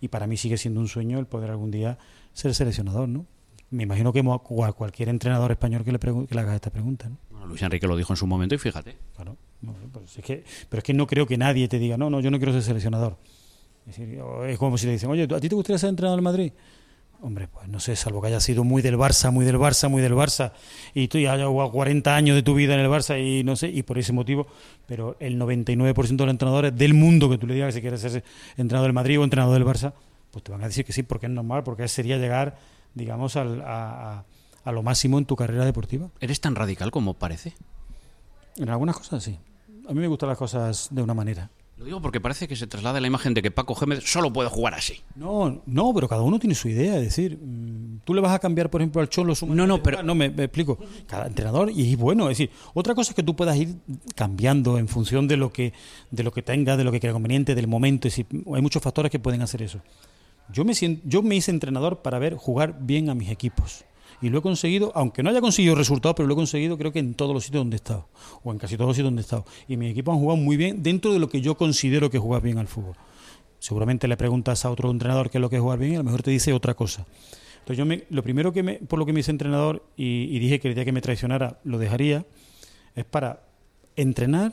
y 0.00 0.08
para 0.08 0.26
mí 0.26 0.36
sigue 0.36 0.58
siendo 0.58 0.80
un 0.80 0.88
sueño 0.88 1.18
el 1.18 1.26
poder 1.26 1.50
algún 1.50 1.70
día 1.70 1.98
ser 2.32 2.54
seleccionador, 2.54 3.08
¿no? 3.08 3.26
Me 3.70 3.82
imagino 3.82 4.12
que 4.12 4.20
a 4.20 4.72
cualquier 4.72 5.08
entrenador 5.08 5.50
español 5.50 5.84
que 5.84 5.92
le, 5.92 5.98
que 5.98 6.34
le 6.34 6.40
haga 6.40 6.54
esta 6.54 6.70
pregunta, 6.70 7.08
¿no? 7.08 7.18
Bueno, 7.30 7.46
Luis 7.46 7.62
Enrique 7.62 7.86
lo 7.88 7.96
dijo 7.96 8.12
en 8.12 8.16
su 8.16 8.26
momento 8.26 8.54
y 8.54 8.58
fíjate. 8.58 8.96
Claro. 9.14 9.36
No, 9.62 9.74
pues 9.92 10.18
es 10.18 10.24
que, 10.24 10.44
pero 10.68 10.78
es 10.78 10.84
que 10.84 10.94
no 10.94 11.06
creo 11.06 11.26
que 11.26 11.36
nadie 11.36 11.66
te 11.66 11.78
diga, 11.78 11.96
no, 11.96 12.08
no, 12.10 12.20
yo 12.20 12.30
no 12.30 12.38
quiero 12.38 12.52
ser 12.52 12.62
seleccionador. 12.62 13.16
Es, 13.86 13.96
decir, 13.96 14.20
es 14.46 14.58
como 14.58 14.76
si 14.78 14.86
le 14.86 14.92
dicen, 14.92 15.10
oye, 15.10 15.24
¿a 15.24 15.40
ti 15.40 15.48
te 15.48 15.54
gustaría 15.54 15.78
ser 15.78 15.88
entrenador 15.90 16.18
del 16.18 16.24
Madrid? 16.24 16.52
Hombre, 17.22 17.48
pues 17.48 17.66
no 17.68 17.80
sé, 17.80 17.96
salvo 17.96 18.20
que 18.20 18.28
haya 18.28 18.40
sido 18.40 18.62
muy 18.62 18.82
del 18.82 18.96
Barça, 18.98 19.30
muy 19.32 19.44
del 19.44 19.56
Barça, 19.58 19.88
muy 19.88 20.02
del 20.02 20.12
Barça, 20.14 20.52
y 20.94 21.08
tú 21.08 21.18
ya 21.18 21.32
hayas 21.32 21.48
jugado 21.48 21.72
40 21.72 22.14
años 22.14 22.36
de 22.36 22.42
tu 22.42 22.54
vida 22.54 22.74
en 22.74 22.80
el 22.80 22.88
Barça 22.88 23.18
y 23.20 23.42
no 23.42 23.56
sé, 23.56 23.68
y 23.68 23.82
por 23.82 23.98
ese 23.98 24.12
motivo, 24.12 24.46
pero 24.86 25.16
el 25.18 25.38
99% 25.38 25.94
de 26.16 26.26
los 26.26 26.30
entrenadores 26.32 26.76
del 26.76 26.94
mundo 26.94 27.28
que 27.30 27.38
tú 27.38 27.46
le 27.46 27.54
digas 27.54 27.68
que 27.68 27.78
si 27.78 27.80
quieres 27.80 28.00
ser 28.00 28.22
entrenador 28.56 28.88
del 28.88 28.92
Madrid 28.92 29.18
o 29.18 29.24
entrenador 29.24 29.54
del 29.58 29.66
Barça, 29.66 29.92
pues 30.30 30.44
te 30.44 30.52
van 30.52 30.62
a 30.62 30.66
decir 30.66 30.84
que 30.84 30.92
sí, 30.92 31.02
porque 31.02 31.26
es 31.26 31.32
normal, 31.32 31.64
porque 31.64 31.88
sería 31.88 32.18
llegar 32.18 32.56
digamos, 32.94 33.36
al- 33.36 33.62
a, 33.62 34.18
a- 34.18 34.24
a 34.64 34.72
lo 34.72 34.82
máximo 34.82 35.18
en 35.18 35.24
tu 35.26 35.36
carrera 35.36 35.64
deportiva. 35.64 36.08
¿Eres 36.20 36.40
tan 36.40 36.54
radical 36.54 36.90
como 36.90 37.14
parece? 37.14 37.54
En 38.56 38.68
algunas 38.68 38.96
cosas 38.96 39.22
sí. 39.22 39.38
A 39.88 39.92
mí 39.92 40.00
me 40.00 40.06
gustan 40.08 40.28
las 40.28 40.38
cosas 40.38 40.88
de 40.90 41.02
una 41.02 41.14
manera. 41.14 41.50
Lo 41.78 41.84
digo 41.84 42.00
porque 42.00 42.22
parece 42.22 42.48
que 42.48 42.56
se 42.56 42.66
traslada 42.66 43.00
la 43.02 43.06
imagen 43.06 43.34
de 43.34 43.42
que 43.42 43.50
Paco 43.50 43.74
Gémez 43.74 44.02
solo 44.10 44.32
puede 44.32 44.48
jugar 44.48 44.72
así. 44.72 44.94
No, 45.14 45.60
no, 45.66 45.92
pero 45.94 46.08
cada 46.08 46.22
uno 46.22 46.38
tiene 46.38 46.54
su 46.54 46.68
idea. 46.70 46.96
Es 46.96 47.02
decir, 47.04 47.36
mm, 47.36 47.98
tú 48.02 48.14
le 48.14 48.22
vas 48.22 48.32
a 48.32 48.38
cambiar, 48.38 48.70
por 48.70 48.80
ejemplo, 48.80 49.02
al 49.02 49.10
Cholo 49.10 49.34
su 49.34 49.46
No, 49.46 49.66
no, 49.66 49.82
pero- 49.82 49.98
jugar. 49.98 50.04
No, 50.06 50.14
me, 50.14 50.30
me 50.30 50.44
explico. 50.44 50.78
Cada 51.06 51.26
entrenador, 51.26 51.70
y 51.70 51.92
es 51.92 51.98
bueno. 51.98 52.30
Es 52.30 52.38
decir, 52.38 52.50
otra 52.72 52.94
cosa 52.94 53.10
es 53.10 53.14
que 53.14 53.22
tú 53.22 53.36
puedas 53.36 53.56
ir 53.58 53.76
cambiando 54.14 54.78
en 54.78 54.88
función 54.88 55.28
de 55.28 55.36
lo 55.36 55.52
que, 55.52 55.74
de 56.10 56.22
lo 56.22 56.32
que 56.32 56.40
tengas, 56.40 56.78
de 56.78 56.84
lo 56.84 56.92
que 56.92 56.98
crea 57.00 57.12
conveniente, 57.12 57.54
del 57.54 57.66
momento. 57.68 58.08
Es 58.08 58.16
decir, 58.16 58.26
hay 58.54 58.62
muchos 58.62 58.82
factores 58.82 59.10
que 59.12 59.18
pueden 59.18 59.42
hacer 59.42 59.60
eso. 59.60 59.80
Yo 60.50 60.64
me, 60.64 60.72
yo 61.04 61.22
me 61.22 61.36
hice 61.36 61.50
entrenador 61.50 62.00
para 62.00 62.18
ver 62.18 62.36
jugar 62.36 62.78
bien 62.80 63.10
a 63.10 63.14
mis 63.14 63.28
equipos. 63.30 63.84
Y 64.22 64.30
lo 64.30 64.38
he 64.38 64.42
conseguido, 64.42 64.92
aunque 64.94 65.22
no 65.22 65.30
haya 65.30 65.40
conseguido 65.40 65.74
resultados, 65.74 66.16
pero 66.16 66.26
lo 66.26 66.34
he 66.34 66.36
conseguido 66.36 66.78
creo 66.78 66.92
que 66.92 66.98
en 66.98 67.14
todos 67.14 67.34
los 67.34 67.44
sitios 67.44 67.60
donde 67.60 67.76
he 67.76 67.78
estado. 67.78 68.08
O 68.42 68.52
en 68.52 68.58
casi 68.58 68.76
todos 68.76 68.88
los 68.88 68.96
sitios 68.96 69.08
donde 69.08 69.20
he 69.20 69.24
estado. 69.24 69.44
Y 69.68 69.76
mis 69.76 69.90
equipos 69.90 70.14
han 70.14 70.20
jugado 70.20 70.36
muy 70.36 70.56
bien 70.56 70.82
dentro 70.82 71.12
de 71.12 71.18
lo 71.18 71.28
que 71.28 71.40
yo 71.40 71.56
considero 71.56 72.10
que 72.10 72.18
jugar 72.18 72.42
bien 72.42 72.58
al 72.58 72.68
fútbol. 72.68 72.94
Seguramente 73.58 74.08
le 74.08 74.16
preguntas 74.16 74.64
a 74.64 74.70
otro 74.70 74.90
entrenador 74.90 75.30
qué 75.30 75.38
es 75.38 75.42
lo 75.42 75.50
que 75.50 75.56
es 75.56 75.62
jugar 75.62 75.78
bien 75.78 75.92
y 75.92 75.94
a 75.96 75.98
lo 75.98 76.04
mejor 76.04 76.22
te 76.22 76.30
dice 76.30 76.52
otra 76.52 76.74
cosa. 76.74 77.06
Entonces 77.58 77.78
yo 77.78 77.86
me, 77.86 78.04
lo 78.10 78.22
primero 78.22 78.52
que 78.52 78.62
me, 78.62 78.74
por 78.74 78.98
lo 78.98 79.06
que 79.06 79.12
me 79.12 79.20
hice 79.20 79.32
entrenador 79.32 79.84
y, 79.96 80.28
y 80.30 80.38
dije 80.38 80.60
que 80.60 80.68
el 80.68 80.74
día 80.74 80.84
que 80.84 80.92
me 80.92 81.00
traicionara 81.00 81.58
lo 81.64 81.78
dejaría, 81.78 82.24
es 82.94 83.04
para 83.04 83.42
entrenar 83.96 84.52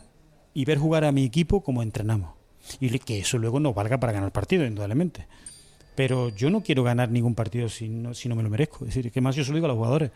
y 0.53 0.65
ver 0.65 0.77
jugar 0.77 1.05
a 1.05 1.11
mi 1.11 1.23
equipo 1.23 1.63
como 1.63 1.83
entrenamos. 1.83 2.31
Y 2.79 2.97
que 2.99 3.19
eso 3.19 3.37
luego 3.37 3.59
nos 3.59 3.75
valga 3.75 3.99
para 3.99 4.13
ganar 4.13 4.31
partidos, 4.31 4.67
indudablemente. 4.67 5.27
Pero 5.95 6.29
yo 6.29 6.49
no 6.49 6.61
quiero 6.61 6.83
ganar 6.83 7.09
ningún 7.09 7.35
partido 7.35 7.69
si 7.69 7.87
no, 7.87 8.13
si 8.13 8.27
no 8.29 8.35
me 8.35 8.43
lo 8.43 8.49
merezco. 8.49 8.85
Es 8.85 8.95
decir, 8.95 9.11
que 9.11 9.21
más 9.21 9.35
yo 9.35 9.43
se 9.43 9.51
lo 9.51 9.55
digo 9.55 9.65
a 9.65 9.69
los 9.69 9.77
jugadores. 9.77 10.11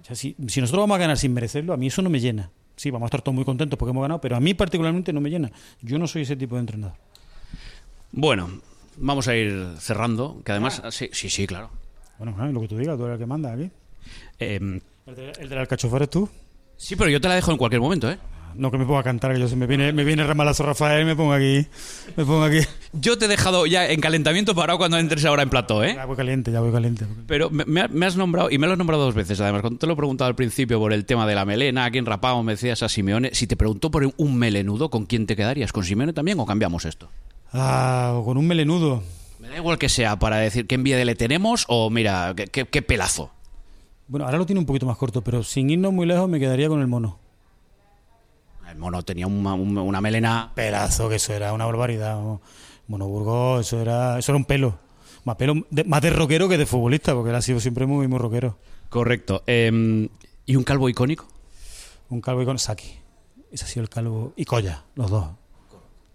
O 0.00 0.04
sea, 0.04 0.16
si, 0.16 0.34
si 0.48 0.60
nosotros 0.60 0.82
vamos 0.82 0.96
a 0.96 0.98
ganar 0.98 1.16
sin 1.16 1.32
merecerlo, 1.32 1.72
a 1.72 1.76
mí 1.76 1.86
eso 1.86 2.02
no 2.02 2.10
me 2.10 2.20
llena. 2.20 2.50
Sí, 2.76 2.90
vamos 2.90 3.06
a 3.06 3.08
estar 3.08 3.22
todos 3.22 3.34
muy 3.34 3.44
contentos 3.44 3.78
porque 3.78 3.90
hemos 3.90 4.02
ganado, 4.02 4.20
pero 4.20 4.34
a 4.36 4.40
mí 4.40 4.54
particularmente 4.54 5.12
no 5.12 5.20
me 5.20 5.30
llena. 5.30 5.52
Yo 5.80 5.98
no 5.98 6.06
soy 6.08 6.22
ese 6.22 6.34
tipo 6.36 6.56
de 6.56 6.60
entrenador. 6.60 6.96
Bueno, 8.10 8.60
vamos 8.96 9.28
a 9.28 9.36
ir 9.36 9.74
cerrando, 9.78 10.42
que 10.44 10.52
además... 10.52 10.82
Sí, 10.90 11.08
sí, 11.12 11.30
sí, 11.30 11.46
claro. 11.46 11.70
Bueno, 12.18 12.34
ah, 12.38 12.46
lo 12.48 12.60
que 12.60 12.68
tú 12.68 12.76
digas, 12.76 12.96
tú 12.96 13.04
eres 13.04 13.14
el 13.14 13.20
que 13.20 13.26
manda 13.26 13.52
aquí. 13.52 13.70
Eh, 14.38 14.80
¿El, 15.06 15.14
de, 15.14 15.32
el 15.38 15.48
del 15.48 15.58
alcachofar 15.58 16.02
eres 16.02 16.10
tú? 16.10 16.28
sí, 16.76 16.96
pero 16.96 17.08
yo 17.08 17.20
te 17.20 17.28
la 17.28 17.36
dejo 17.36 17.52
en 17.52 17.58
cualquier 17.58 17.80
momento, 17.80 18.10
¿eh? 18.10 18.18
No 18.56 18.70
que 18.70 18.78
me 18.78 18.84
ponga 18.86 19.00
a 19.00 19.02
cantar, 19.02 19.32
que 19.34 19.40
yo 19.40 19.48
se 19.48 19.56
me 19.56 19.66
viene, 19.66 19.92
me 19.92 20.04
viene 20.04 20.24
ramalazo 20.24 20.62
Rafael 20.62 21.02
y 21.02 21.04
me 21.04 21.16
pongo 21.16 21.32
aquí. 21.32 21.66
Me 22.16 22.24
pongo 22.24 22.44
aquí. 22.44 22.58
Yo 22.92 23.18
te 23.18 23.24
he 23.24 23.28
dejado 23.28 23.66
ya 23.66 23.88
en 23.88 24.00
calentamiento 24.00 24.54
para 24.54 24.76
cuando 24.76 24.96
entres 24.98 25.24
ahora 25.24 25.42
en 25.42 25.50
plató, 25.50 25.82
¿eh? 25.82 25.94
Ya 25.96 26.04
voy 26.04 26.16
caliente, 26.16 26.52
ya 26.52 26.60
voy 26.60 26.70
caliente. 26.72 27.04
Pero 27.26 27.50
me, 27.50 27.64
me 27.64 27.80
ha- 27.82 27.88
me 27.88 28.06
has 28.06 28.16
nombrado, 28.16 28.50
y 28.50 28.58
me 28.58 28.66
lo 28.66 28.72
has 28.74 28.78
nombrado 28.78 29.04
dos 29.04 29.14
veces 29.14 29.40
además, 29.40 29.62
cuando 29.62 29.78
te 29.78 29.86
lo 29.86 29.94
he 29.94 29.96
preguntado 29.96 30.28
al 30.28 30.34
principio 30.36 30.78
por 30.78 30.92
el 30.92 31.04
tema 31.04 31.26
de 31.26 31.34
la 31.34 31.44
melena, 31.44 31.84
a 31.86 31.90
quién 31.90 32.06
rapamos, 32.06 32.44
me 32.44 32.52
decías 32.52 32.82
a 32.82 32.88
Simeone, 32.88 33.30
si 33.34 33.46
te 33.46 33.56
preguntó 33.56 33.90
por 33.90 34.08
un 34.16 34.36
melenudo, 34.36 34.88
¿con 34.90 35.06
quién 35.06 35.26
te 35.26 35.34
quedarías? 35.36 35.72
¿Con 35.72 35.82
Simeone 35.84 36.12
también 36.12 36.38
o 36.38 36.46
cambiamos 36.46 36.84
esto? 36.84 37.08
Ah, 37.52 38.12
o 38.16 38.24
con 38.24 38.36
un 38.36 38.46
melenudo. 38.46 39.02
Me 39.40 39.48
da 39.48 39.56
igual 39.56 39.78
que 39.78 39.88
sea 39.88 40.16
para 40.18 40.36
decir 40.38 40.66
qué 40.66 40.76
envidia 40.76 41.04
le 41.04 41.14
tenemos 41.16 41.64
o 41.68 41.90
mira, 41.90 42.32
qué, 42.36 42.46
qué- 42.46 42.66
qué 42.66 42.82
pelazo. 42.82 43.30
Bueno, 44.06 44.26
ahora 44.26 44.38
lo 44.38 44.46
tiene 44.46 44.60
un 44.60 44.66
poquito 44.66 44.86
más 44.86 44.96
corto, 44.96 45.22
pero 45.22 45.42
sin 45.42 45.70
irnos 45.70 45.92
muy 45.92 46.06
lejos 46.06 46.28
me 46.28 46.38
quedaría 46.38 46.68
con 46.68 46.80
el 46.80 46.86
mono. 46.86 47.18
El 48.74 48.80
mono 48.80 49.02
tenía 49.02 49.26
una, 49.26 49.54
una- 49.54 50.00
melena... 50.00 50.52
Pelazo, 50.54 51.08
que 51.08 51.14
eso 51.16 51.32
era 51.32 51.52
una 51.52 51.64
barbaridad. 51.64 52.16
¿no? 52.20 52.40
Mono 52.88 53.06
Burgos, 53.06 53.66
eso 53.66 53.80
era, 53.80 54.18
eso 54.18 54.32
era 54.32 54.36
un 54.36 54.44
pelo. 54.44 54.78
Más 55.24 55.36
pelo, 55.36 55.54
de- 55.70 55.84
más 55.84 56.02
de 56.02 56.10
rockero 56.10 56.48
que 56.48 56.58
de 56.58 56.66
futbolista, 56.66 57.14
porque 57.14 57.30
él 57.30 57.36
ha 57.36 57.42
sido 57.42 57.60
siempre 57.60 57.86
muy, 57.86 58.08
muy 58.08 58.18
rockero. 58.18 58.58
Correcto. 58.90 59.42
Eh, 59.46 60.08
¿Y 60.44 60.56
un 60.56 60.64
calvo 60.64 60.88
icónico? 60.88 61.26
Un 62.10 62.20
calvo 62.20 62.44
con 62.44 62.58
Saki. 62.58 62.98
Ese 63.50 63.64
ha 63.64 63.68
sido 63.68 63.82
el 63.84 63.88
calvo. 63.88 64.32
Y 64.36 64.44
Colla, 64.44 64.84
los 64.96 65.10
dos. 65.10 65.26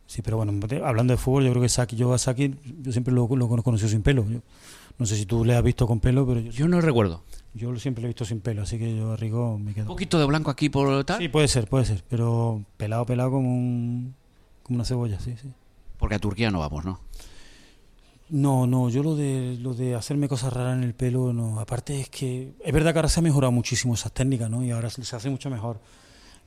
Sí, 0.05 0.21
pero 0.21 0.37
bueno, 0.37 0.53
hablando 0.83 1.13
de 1.13 1.17
fútbol, 1.17 1.45
yo 1.45 1.51
creo 1.51 1.61
que 1.61 1.69
Saki, 1.69 1.95
yo 1.95 2.13
a 2.13 2.17
Saki, 2.17 2.55
yo 2.81 2.91
siempre 2.91 3.13
lo, 3.13 3.27
lo 3.27 3.45
he 3.57 3.63
conocido 3.63 3.89
sin 3.89 4.01
pelo. 4.01 4.25
Yo, 4.29 4.39
no 4.97 5.05
sé 5.05 5.15
si 5.15 5.25
tú 5.25 5.45
le 5.45 5.55
has 5.55 5.63
visto 5.63 5.87
con 5.87 5.99
pelo, 5.99 6.27
pero 6.27 6.39
yo, 6.41 6.51
Yo 6.51 6.67
no 6.67 6.81
recuerdo. 6.81 7.23
Yo 7.53 7.75
siempre 7.77 8.01
lo 8.01 8.07
he 8.07 8.09
visto 8.09 8.25
sin 8.25 8.39
pelo, 8.41 8.61
así 8.63 8.77
que 8.77 8.95
yo 8.95 9.13
a 9.13 9.15
Rigo 9.17 9.57
me 9.57 9.69
Un 9.69 9.73
quedo. 9.73 9.85
poquito 9.87 10.19
de 10.19 10.25
blanco 10.25 10.51
aquí 10.51 10.69
por 10.69 11.03
tal. 11.03 11.19
Sí, 11.19 11.27
puede 11.29 11.47
ser, 11.47 11.67
puede 11.67 11.85
ser, 11.85 12.03
pero 12.07 12.63
pelado, 12.77 13.05
pelado 13.05 13.31
como, 13.31 13.49
un, 13.53 14.15
como 14.63 14.75
una 14.77 14.85
cebolla, 14.85 15.19
sí, 15.19 15.35
sí. 15.41 15.51
Porque 15.97 16.15
a 16.15 16.19
Turquía 16.19 16.49
no 16.51 16.59
vamos, 16.59 16.85
¿no? 16.85 16.99
No, 18.29 18.67
no, 18.67 18.89
yo 18.89 19.01
lo 19.01 19.15
de 19.15 19.57
lo 19.59 19.73
de 19.73 19.95
hacerme 19.95 20.27
cosas 20.29 20.53
raras 20.53 20.77
en 20.77 20.83
el 20.83 20.93
pelo, 20.93 21.33
no. 21.33 21.59
Aparte 21.59 21.99
es 21.99 22.09
que 22.09 22.53
es 22.63 22.71
verdad 22.73 22.93
que 22.93 22.99
ahora 22.99 23.09
se 23.09 23.19
ha 23.19 23.23
mejorado 23.23 23.51
muchísimo 23.51 23.95
esas 23.95 24.11
técnicas, 24.11 24.49
¿no? 24.51 24.63
Y 24.63 24.69
ahora 24.69 24.89
se 24.91 25.15
hace 25.15 25.29
mucho 25.31 25.49
mejor. 25.49 25.79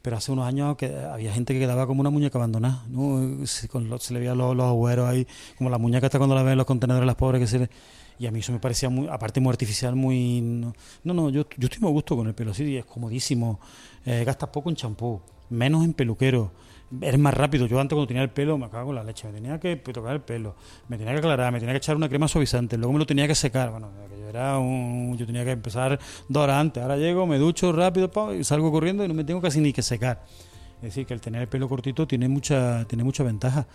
Pero 0.00 0.16
hace 0.16 0.30
unos 0.32 0.46
años 0.46 0.76
que 0.76 0.96
había 0.96 1.32
gente 1.32 1.52
que 1.54 1.58
quedaba 1.60 1.86
como 1.88 2.00
una 2.00 2.10
muñeca 2.10 2.38
abandonada, 2.38 2.84
¿no? 2.88 3.44
Se, 3.46 3.68
con 3.68 3.88
los- 3.88 4.02
se 4.04 4.14
le 4.14 4.20
veían 4.20 4.38
los, 4.38 4.54
los 4.56 4.66
agüeros 4.66 5.08
ahí, 5.08 5.26
como 5.58 5.70
la 5.70 5.78
muñeca 5.78 6.06
está 6.06 6.18
cuando 6.18 6.36
la 6.36 6.42
ven 6.44 6.52
en 6.52 6.58
los 6.58 6.66
contenedores 6.66 7.06
las 7.06 7.16
pobres 7.16 7.40
que 7.40 7.46
se 7.48 7.58
le... 7.60 7.70
Y 8.22 8.26
a 8.28 8.30
mí 8.30 8.38
eso 8.38 8.52
me 8.52 8.60
parecía 8.60 8.88
muy, 8.88 9.08
aparte 9.08 9.40
muy 9.40 9.50
artificial, 9.50 9.96
muy... 9.96 10.40
No, 10.40 10.72
no, 11.02 11.28
yo, 11.28 11.44
yo 11.58 11.66
estoy 11.66 11.80
muy 11.80 11.90
a 11.90 11.92
gusto 11.92 12.14
con 12.14 12.28
el 12.28 12.34
pelo, 12.34 12.54
sí, 12.54 12.76
es 12.76 12.84
comodísimo. 12.84 13.58
Eh, 14.06 14.22
gastas 14.24 14.48
poco 14.50 14.70
en 14.70 14.76
champú, 14.76 15.20
menos 15.50 15.84
en 15.84 15.92
peluquero. 15.92 16.52
Eres 17.00 17.18
más 17.18 17.34
rápido. 17.34 17.66
Yo 17.66 17.80
antes 17.80 17.96
cuando 17.96 18.06
tenía 18.06 18.22
el 18.22 18.30
pelo 18.30 18.56
me 18.58 18.70
cago 18.70 18.90
en 18.90 18.94
la 18.94 19.02
leche. 19.02 19.26
Me 19.26 19.34
tenía 19.34 19.58
que 19.58 19.74
tocar 19.74 20.12
el 20.12 20.20
pelo, 20.20 20.54
me 20.86 20.98
tenía 20.98 21.14
que 21.14 21.18
aclarar, 21.18 21.52
me 21.52 21.58
tenía 21.58 21.72
que 21.72 21.78
echar 21.78 21.96
una 21.96 22.08
crema 22.08 22.28
suavizante, 22.28 22.76
luego 22.76 22.92
me 22.92 23.00
lo 23.00 23.06
tenía 23.06 23.26
que 23.26 23.34
secar. 23.34 23.72
Bueno, 23.72 23.90
yo 24.16 24.28
era 24.28 24.56
un, 24.56 25.16
yo 25.18 25.26
tenía 25.26 25.44
que 25.44 25.50
empezar 25.50 25.98
dos 26.28 26.44
horas 26.44 26.58
antes. 26.58 26.80
Ahora 26.80 26.98
llego, 26.98 27.26
me 27.26 27.38
ducho 27.38 27.72
rápido 27.72 28.08
y 28.38 28.44
salgo 28.44 28.70
corriendo 28.70 29.04
y 29.04 29.08
no 29.08 29.14
me 29.14 29.24
tengo 29.24 29.40
casi 29.40 29.58
ni 29.58 29.72
que 29.72 29.82
secar. 29.82 30.22
Es 30.82 30.88
decir, 30.88 31.06
que 31.06 31.14
el 31.14 31.20
tener 31.20 31.42
el 31.42 31.48
pelo 31.48 31.68
cortito 31.68 32.08
tiene 32.08 32.28
mucha, 32.28 32.84
tiene 32.86 33.04
mucha 33.04 33.22
ventaja. 33.22 33.68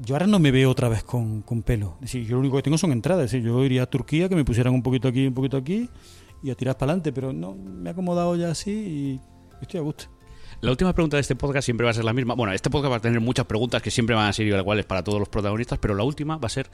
Yo 0.00 0.16
ahora 0.16 0.26
no 0.26 0.40
me 0.40 0.50
veo 0.50 0.70
otra 0.70 0.88
vez 0.88 1.04
con, 1.04 1.42
con 1.42 1.62
pelo. 1.62 1.94
Es 1.96 2.12
decir, 2.12 2.26
yo 2.26 2.34
lo 2.34 2.40
único 2.40 2.56
que 2.56 2.62
tengo 2.64 2.78
son 2.78 2.90
entradas. 2.90 3.26
Es 3.26 3.32
decir, 3.32 3.46
yo 3.46 3.64
iría 3.64 3.84
a 3.84 3.86
Turquía, 3.86 4.28
que 4.28 4.34
me 4.34 4.44
pusieran 4.44 4.74
un 4.74 4.82
poquito 4.82 5.06
aquí, 5.06 5.28
un 5.28 5.34
poquito 5.34 5.56
aquí, 5.56 5.88
y 6.42 6.50
a 6.50 6.56
tirar 6.56 6.76
para 6.76 6.90
adelante. 6.90 7.12
Pero 7.12 7.32
no, 7.32 7.54
me 7.54 7.90
he 7.90 7.92
acomodado 7.92 8.34
ya 8.34 8.50
así 8.50 8.72
y 8.72 9.20
estoy 9.60 9.78
a 9.78 9.82
gusto. 9.84 10.06
La 10.62 10.70
última 10.70 10.92
pregunta 10.92 11.16
de 11.16 11.22
este 11.22 11.34
podcast 11.34 11.64
siempre 11.64 11.84
va 11.84 11.90
a 11.90 11.94
ser 11.94 12.04
la 12.04 12.12
misma. 12.12 12.34
Bueno, 12.34 12.52
este 12.52 12.70
podcast 12.70 12.92
va 12.92 12.96
a 12.98 13.00
tener 13.00 13.20
muchas 13.20 13.46
preguntas 13.46 13.82
que 13.82 13.90
siempre 13.90 14.14
van 14.14 14.28
a 14.28 14.32
ser 14.32 14.46
iguales 14.46 14.86
para 14.86 15.02
todos 15.02 15.18
los 15.18 15.28
protagonistas, 15.28 15.80
pero 15.80 15.96
la 15.96 16.04
última 16.04 16.36
va 16.36 16.46
a 16.46 16.50
ser 16.50 16.70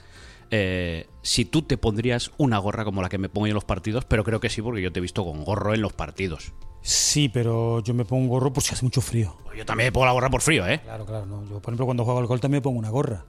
eh, 0.51 1.07
si 1.23 1.47
tú 1.47 1.63
te 1.63 1.79
pondrías 1.79 2.31
una 2.37 2.59
gorra 2.59 2.85
como 2.85 3.01
la 3.01 3.09
que 3.09 3.17
me 3.17 3.31
pongo 3.31 3.47
yo 3.47 3.53
en 3.53 3.55
los 3.55 3.65
partidos, 3.65 4.05
pero 4.05 4.25
creo 4.25 4.41
que 4.41 4.51
sí, 4.51 4.61
porque 4.61 4.83
yo 4.83 4.93
te 4.93 4.99
he 4.99 5.01
visto 5.01 5.25
con 5.25 5.43
gorro 5.43 5.73
en 5.73 5.81
los 5.81 5.95
partidos. 5.95 6.53
Sí, 6.83 7.31
pero 7.31 7.81
yo 7.81 7.95
me 7.95 8.05
pongo 8.05 8.25
un 8.25 8.29
gorro 8.29 8.53
por 8.53 8.63
si 8.63 8.75
hace 8.75 8.85
mucho 8.85 9.01
frío. 9.01 9.35
Pues 9.47 9.57
yo 9.57 9.65
también 9.65 9.87
me 9.87 9.93
pongo 9.93 10.05
la 10.05 10.13
gorra 10.13 10.29
por 10.29 10.43
frío, 10.43 10.67
¿eh? 10.67 10.83
Claro, 10.85 11.07
claro. 11.07 11.25
No. 11.25 11.45
Yo, 11.45 11.63
por 11.63 11.73
ejemplo, 11.73 11.87
cuando 11.87 12.05
juego 12.05 12.21
al 12.21 12.27
gol 12.27 12.41
también 12.41 12.59
me 12.59 12.63
pongo 12.63 12.79
una 12.79 12.91
gorra. 12.91 13.25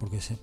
Porque 0.00 0.20
sé. 0.20 0.38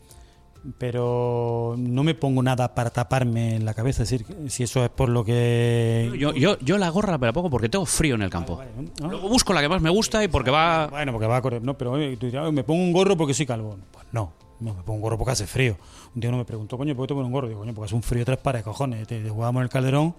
Pero 0.77 1.75
no 1.77 2.03
me 2.03 2.13
pongo 2.13 2.43
nada 2.43 2.75
para 2.75 2.91
taparme 2.91 3.55
en 3.55 3.65
la 3.65 3.73
cabeza. 3.73 4.03
Es 4.03 4.09
decir, 4.11 4.27
si 4.47 4.63
eso 4.63 4.83
es 4.83 4.89
por 4.91 5.09
lo 5.09 5.25
que. 5.25 6.11
Yo, 6.19 6.33
yo, 6.33 6.59
yo 6.59 6.77
la 6.77 6.89
gorra 6.89 7.17
me 7.17 7.25
la 7.27 7.33
pongo 7.33 7.49
porque 7.49 7.67
tengo 7.67 7.85
frío 7.85 8.15
en 8.15 8.21
el 8.21 8.29
campo. 8.29 8.57
Vale, 8.57 8.71
¿no? 8.99 9.09
Luego 9.09 9.27
busco 9.27 9.53
la 9.53 9.61
que 9.61 9.69
más 9.69 9.81
me 9.81 9.89
gusta 9.89 10.23
y 10.23 10.27
porque 10.27 10.51
va... 10.51 10.87
Bueno, 10.87 11.11
porque 11.13 11.27
va 11.27 11.37
a 11.37 11.41
correr. 11.41 11.63
No, 11.63 11.77
pero 11.77 11.93
tú 12.17 12.27
dirás, 12.27 12.43
"Oye, 12.43 12.51
me 12.51 12.63
pongo 12.63 12.81
un 12.83 12.91
gorro 12.93 13.17
porque 13.17 13.33
soy 13.33 13.45
calvo. 13.47 13.77
Pues 13.91 14.05
no. 14.11 14.33
No, 14.59 14.75
me 14.75 14.83
pongo 14.83 14.97
un 14.97 15.01
gorro 15.01 15.17
porque 15.17 15.31
hace 15.31 15.47
frío. 15.47 15.75
Un 16.13 16.21
día 16.21 16.29
uno 16.29 16.37
me 16.37 16.45
preguntó, 16.45 16.77
coño, 16.77 16.95
¿por 16.95 17.05
qué 17.05 17.07
te 17.07 17.13
pones 17.15 17.25
un 17.25 17.33
gorro? 17.33 17.47
Digo, 17.47 17.61
coño, 17.61 17.73
porque 17.73 17.87
hace 17.87 17.95
un 17.95 18.03
frío 18.03 18.23
tres 18.23 18.37
pares, 18.37 18.61
cojones. 18.61 19.07
Te, 19.07 19.19
te 19.19 19.29
jugábamos 19.29 19.61
en 19.61 19.63
el 19.63 19.69
calderón. 19.69 20.13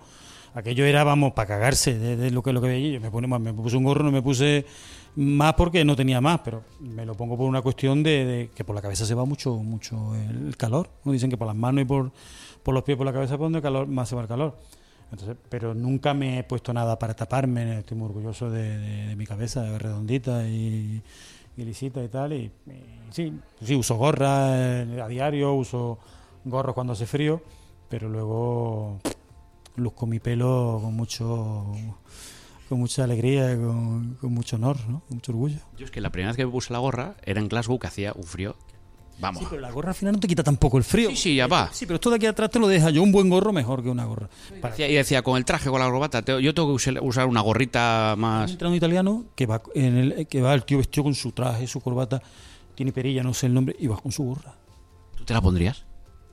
Aquello 0.54 0.84
era, 0.84 1.02
vamos, 1.04 1.32
para 1.32 1.48
cagarse 1.48 1.98
de, 1.98 2.30
lo 2.30 2.42
que 2.42 2.52
lo 2.52 2.60
que 2.60 2.68
veía. 2.68 2.98
Yo 2.98 3.00
me, 3.00 3.38
me 3.38 3.54
puse 3.54 3.76
un 3.76 3.84
gorro, 3.84 4.04
no 4.04 4.12
me 4.12 4.20
puse 4.22 4.66
más 5.16 5.54
porque 5.54 5.84
no 5.84 5.94
tenía 5.96 6.20
más, 6.20 6.40
pero 6.40 6.62
me 6.80 7.04
lo 7.04 7.14
pongo 7.14 7.36
por 7.36 7.46
una 7.46 7.62
cuestión 7.62 8.02
de, 8.02 8.50
que 8.54 8.64
por 8.64 8.74
la 8.74 8.82
cabeza 8.82 9.04
se 9.04 9.14
va 9.14 9.24
mucho 9.24 9.54
mucho 9.56 10.14
el 10.14 10.56
calor. 10.56 10.88
¿no? 11.04 11.12
Dicen 11.12 11.30
que 11.30 11.36
por 11.36 11.46
las 11.46 11.56
manos 11.56 11.82
y 11.82 11.84
por, 11.84 12.12
por 12.62 12.74
los 12.74 12.82
pies, 12.82 12.96
por 12.96 13.06
la 13.06 13.12
cabeza, 13.12 13.36
por 13.36 13.46
donde 13.46 13.58
el 13.58 13.62
calor, 13.62 13.86
más 13.86 14.08
se 14.08 14.14
va 14.14 14.22
el 14.22 14.28
calor. 14.28 14.58
Entonces, 15.10 15.36
pero 15.50 15.74
nunca 15.74 16.14
me 16.14 16.38
he 16.38 16.44
puesto 16.44 16.72
nada 16.72 16.98
para 16.98 17.14
taparme, 17.14 17.80
estoy 17.80 17.98
muy 17.98 18.06
orgulloso 18.06 18.50
de, 18.50 19.14
mi 19.16 19.26
cabeza, 19.26 19.78
redondita 19.78 20.48
y, 20.48 21.02
y 21.56 21.64
lisita 21.64 22.02
y 22.02 22.08
tal. 22.08 22.32
Y, 22.32 22.50
sí, 23.10 23.32
sí, 23.62 23.74
uso 23.74 23.96
gorras 23.96 24.50
eh, 24.54 25.00
a 25.02 25.08
diario, 25.08 25.52
uso 25.52 25.98
gorros 26.44 26.74
cuando 26.74 26.94
hace 26.94 27.04
frío, 27.04 27.42
pero 27.90 28.08
luego 28.08 29.00
luzco 29.76 30.06
mi 30.06 30.20
pelo 30.20 30.78
con 30.82 30.94
mucho 30.94 31.66
con 32.68 32.78
mucha 32.80 33.04
alegría, 33.04 33.54
con, 33.56 34.14
con 34.20 34.32
mucho 34.32 34.56
honor, 34.56 34.78
¿no? 34.88 35.00
con 35.06 35.16
mucho 35.18 35.32
orgullo. 35.32 35.58
Yo 35.76 35.84
es 35.84 35.90
que 35.90 36.00
la 36.00 36.10
primera 36.10 36.30
vez 36.30 36.36
que 36.38 36.46
me 36.46 36.50
puse 36.52 36.72
la 36.72 36.78
gorra 36.78 37.16
era 37.22 37.38
en 37.40 37.48
Glasgow 37.48 37.78
que 37.78 37.86
hacía 37.86 38.12
un 38.14 38.24
frío. 38.24 38.56
Vamos. 39.20 39.40
Sí, 39.40 39.46
pero 39.50 39.60
la 39.60 39.70
gorra 39.70 39.90
al 39.90 39.94
final 39.94 40.14
no 40.14 40.20
te 40.20 40.26
quita 40.26 40.42
tampoco 40.42 40.78
el 40.78 40.84
frío. 40.84 41.10
Sí, 41.10 41.16
sí, 41.16 41.36
ya 41.36 41.46
va. 41.46 41.68
Sí, 41.70 41.84
pero 41.84 41.96
esto 41.96 42.08
de 42.08 42.16
aquí 42.16 42.24
atrás 42.26 42.50
te 42.50 42.58
lo 42.58 42.66
deja 42.66 42.88
yo 42.90 43.02
un 43.02 43.12
buen 43.12 43.28
gorro 43.28 43.52
mejor 43.52 43.82
que 43.82 43.90
una 43.90 44.06
gorra. 44.06 44.28
Para 44.62 44.74
y 44.88 44.94
decía, 44.94 45.22
con 45.22 45.36
el 45.36 45.44
traje, 45.44 45.68
con 45.68 45.78
la 45.80 45.86
corbata, 45.86 46.24
yo 46.40 46.54
tengo 46.54 46.68
que 46.76 46.88
usar- 46.90 47.26
una 47.28 47.40
gorrita 47.42 48.12
un 48.14 48.20
más... 48.22 48.50
entrenador 48.50 48.76
italiano 48.78 49.26
que 49.36 49.44
va 49.46 49.62
en 49.74 49.96
el 49.98 50.26
que 50.26 50.40
va 50.40 50.54
el 50.54 50.64
tío 50.64 50.78
vestido 50.78 51.04
con 51.04 51.14
su 51.14 51.30
traje, 51.32 51.66
su 51.66 51.80
corbata, 51.82 52.22
tiene 52.74 52.90
perilla, 52.90 53.22
no 53.22 53.34
sé 53.34 53.46
el 53.46 53.54
nombre, 53.54 53.76
y 53.78 53.86
va 53.86 53.98
con 53.98 54.10
su 54.12 54.24
gorra. 54.24 54.54
¿Tú 55.14 55.24
te 55.24 55.34
la 55.34 55.42
pondrías? 55.42 55.84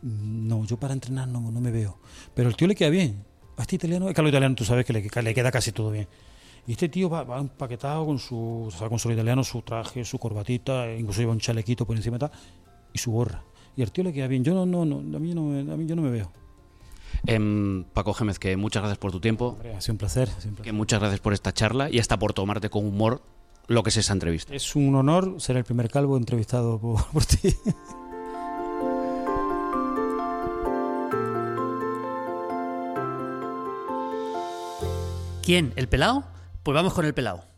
No, 0.02 0.63
yo 0.63 0.78
para 0.80 0.93
entrenar 0.93 1.28
no, 1.28 1.41
no 1.52 1.60
me 1.60 1.71
veo. 1.71 1.99
Pero 2.34 2.47
el 2.47 2.56
tío 2.56 2.67
le 2.67 2.75
queda 2.75 2.89
bien. 2.89 3.25
A 3.60 3.62
este 3.63 3.76
italiano, 3.76 4.08
es 4.10 4.15
que 4.15 4.22
a 4.22 4.24
los 4.24 4.30
italianos 4.32 4.56
tú 4.56 4.63
sabes 4.65 4.86
que 4.86 4.93
le, 4.93 5.08
que 5.08 5.22
le 5.22 5.34
queda 5.36 5.52
casi 5.52 5.72
todo 5.72 5.91
bien. 5.91 6.08
Y 6.65 6.72
este 6.74 6.89
tío 6.89 7.10
va, 7.10 7.24
va 7.24 7.38
empaquetado 7.39 8.06
con 8.06 8.17
su, 8.19 8.65
o 8.67 8.72
sea, 8.72 8.89
con 8.89 8.98
su 9.00 9.12
italiano, 9.12 9.43
su 9.43 9.62
traje, 9.62 10.04
su 10.06 10.17
corbatita, 10.17 10.91
incluso 10.93 11.19
lleva 11.22 11.32
un 11.34 11.39
chalequito 11.39 11.86
por 11.86 11.95
encima 11.95 12.17
y 12.17 12.19
tal, 12.19 12.32
y 12.93 12.98
su 12.98 13.12
gorra. 13.12 13.43
Y 13.76 13.82
al 13.82 13.91
tío 13.91 14.04
le 14.04 14.12
queda 14.13 14.28
bien. 14.28 14.43
Yo 14.43 14.54
no, 14.54 14.65
no, 14.65 14.84
no 14.86 15.17
a 15.17 15.19
mí 15.19 15.34
no, 15.34 15.43
me- 15.43 15.72
a 15.72 15.78
mí 15.78 15.86
yo 15.86 15.95
no 15.95 16.02
me 16.02 16.10
veo. 16.10 16.32
Em, 17.26 17.84
Paco 17.86 18.13
Gémez, 18.13 18.39
que 18.39 18.56
muchas 18.56 18.82
gracias 18.82 18.98
por 18.98 19.12
tu 19.12 19.19
tiempo, 19.19 19.50
Hombre, 19.50 19.76
ha 19.76 19.82
sido 19.82 19.93
un 19.93 19.98
placer. 19.98 20.30
ha 20.30 20.39
sido 20.41 20.50
un 20.50 20.56
placer. 20.56 20.63
que 20.63 20.72
muchas 20.74 21.00
gracias 21.00 21.19
por 21.19 21.34
esta 21.34 21.52
charla 21.54 21.89
y 21.89 22.00
hasta 22.00 22.17
por 22.19 22.34
tomarte 22.34 22.69
con 22.69 22.86
humor 22.86 23.22
lo 23.67 23.84
que 23.84 23.89
es 23.89 23.98
esa 23.98 24.13
entrevista. 24.13 24.54
Es 24.54 24.76
un 24.76 24.95
honor 24.95 25.36
ser 25.39 25.58
el 25.58 25.63
primer 25.63 25.89
calvo 25.89 26.17
entrevistado 26.17 26.80
por, 26.80 27.04
por 27.12 27.26
ti. 27.26 27.54
¿Quién? 35.50 35.74
¿El 35.78 35.90
pelao? 35.90 36.26
Pues 36.62 36.76
vamos 36.76 36.94
con 36.94 37.06
el 37.06 37.16
pelao. 37.16 37.49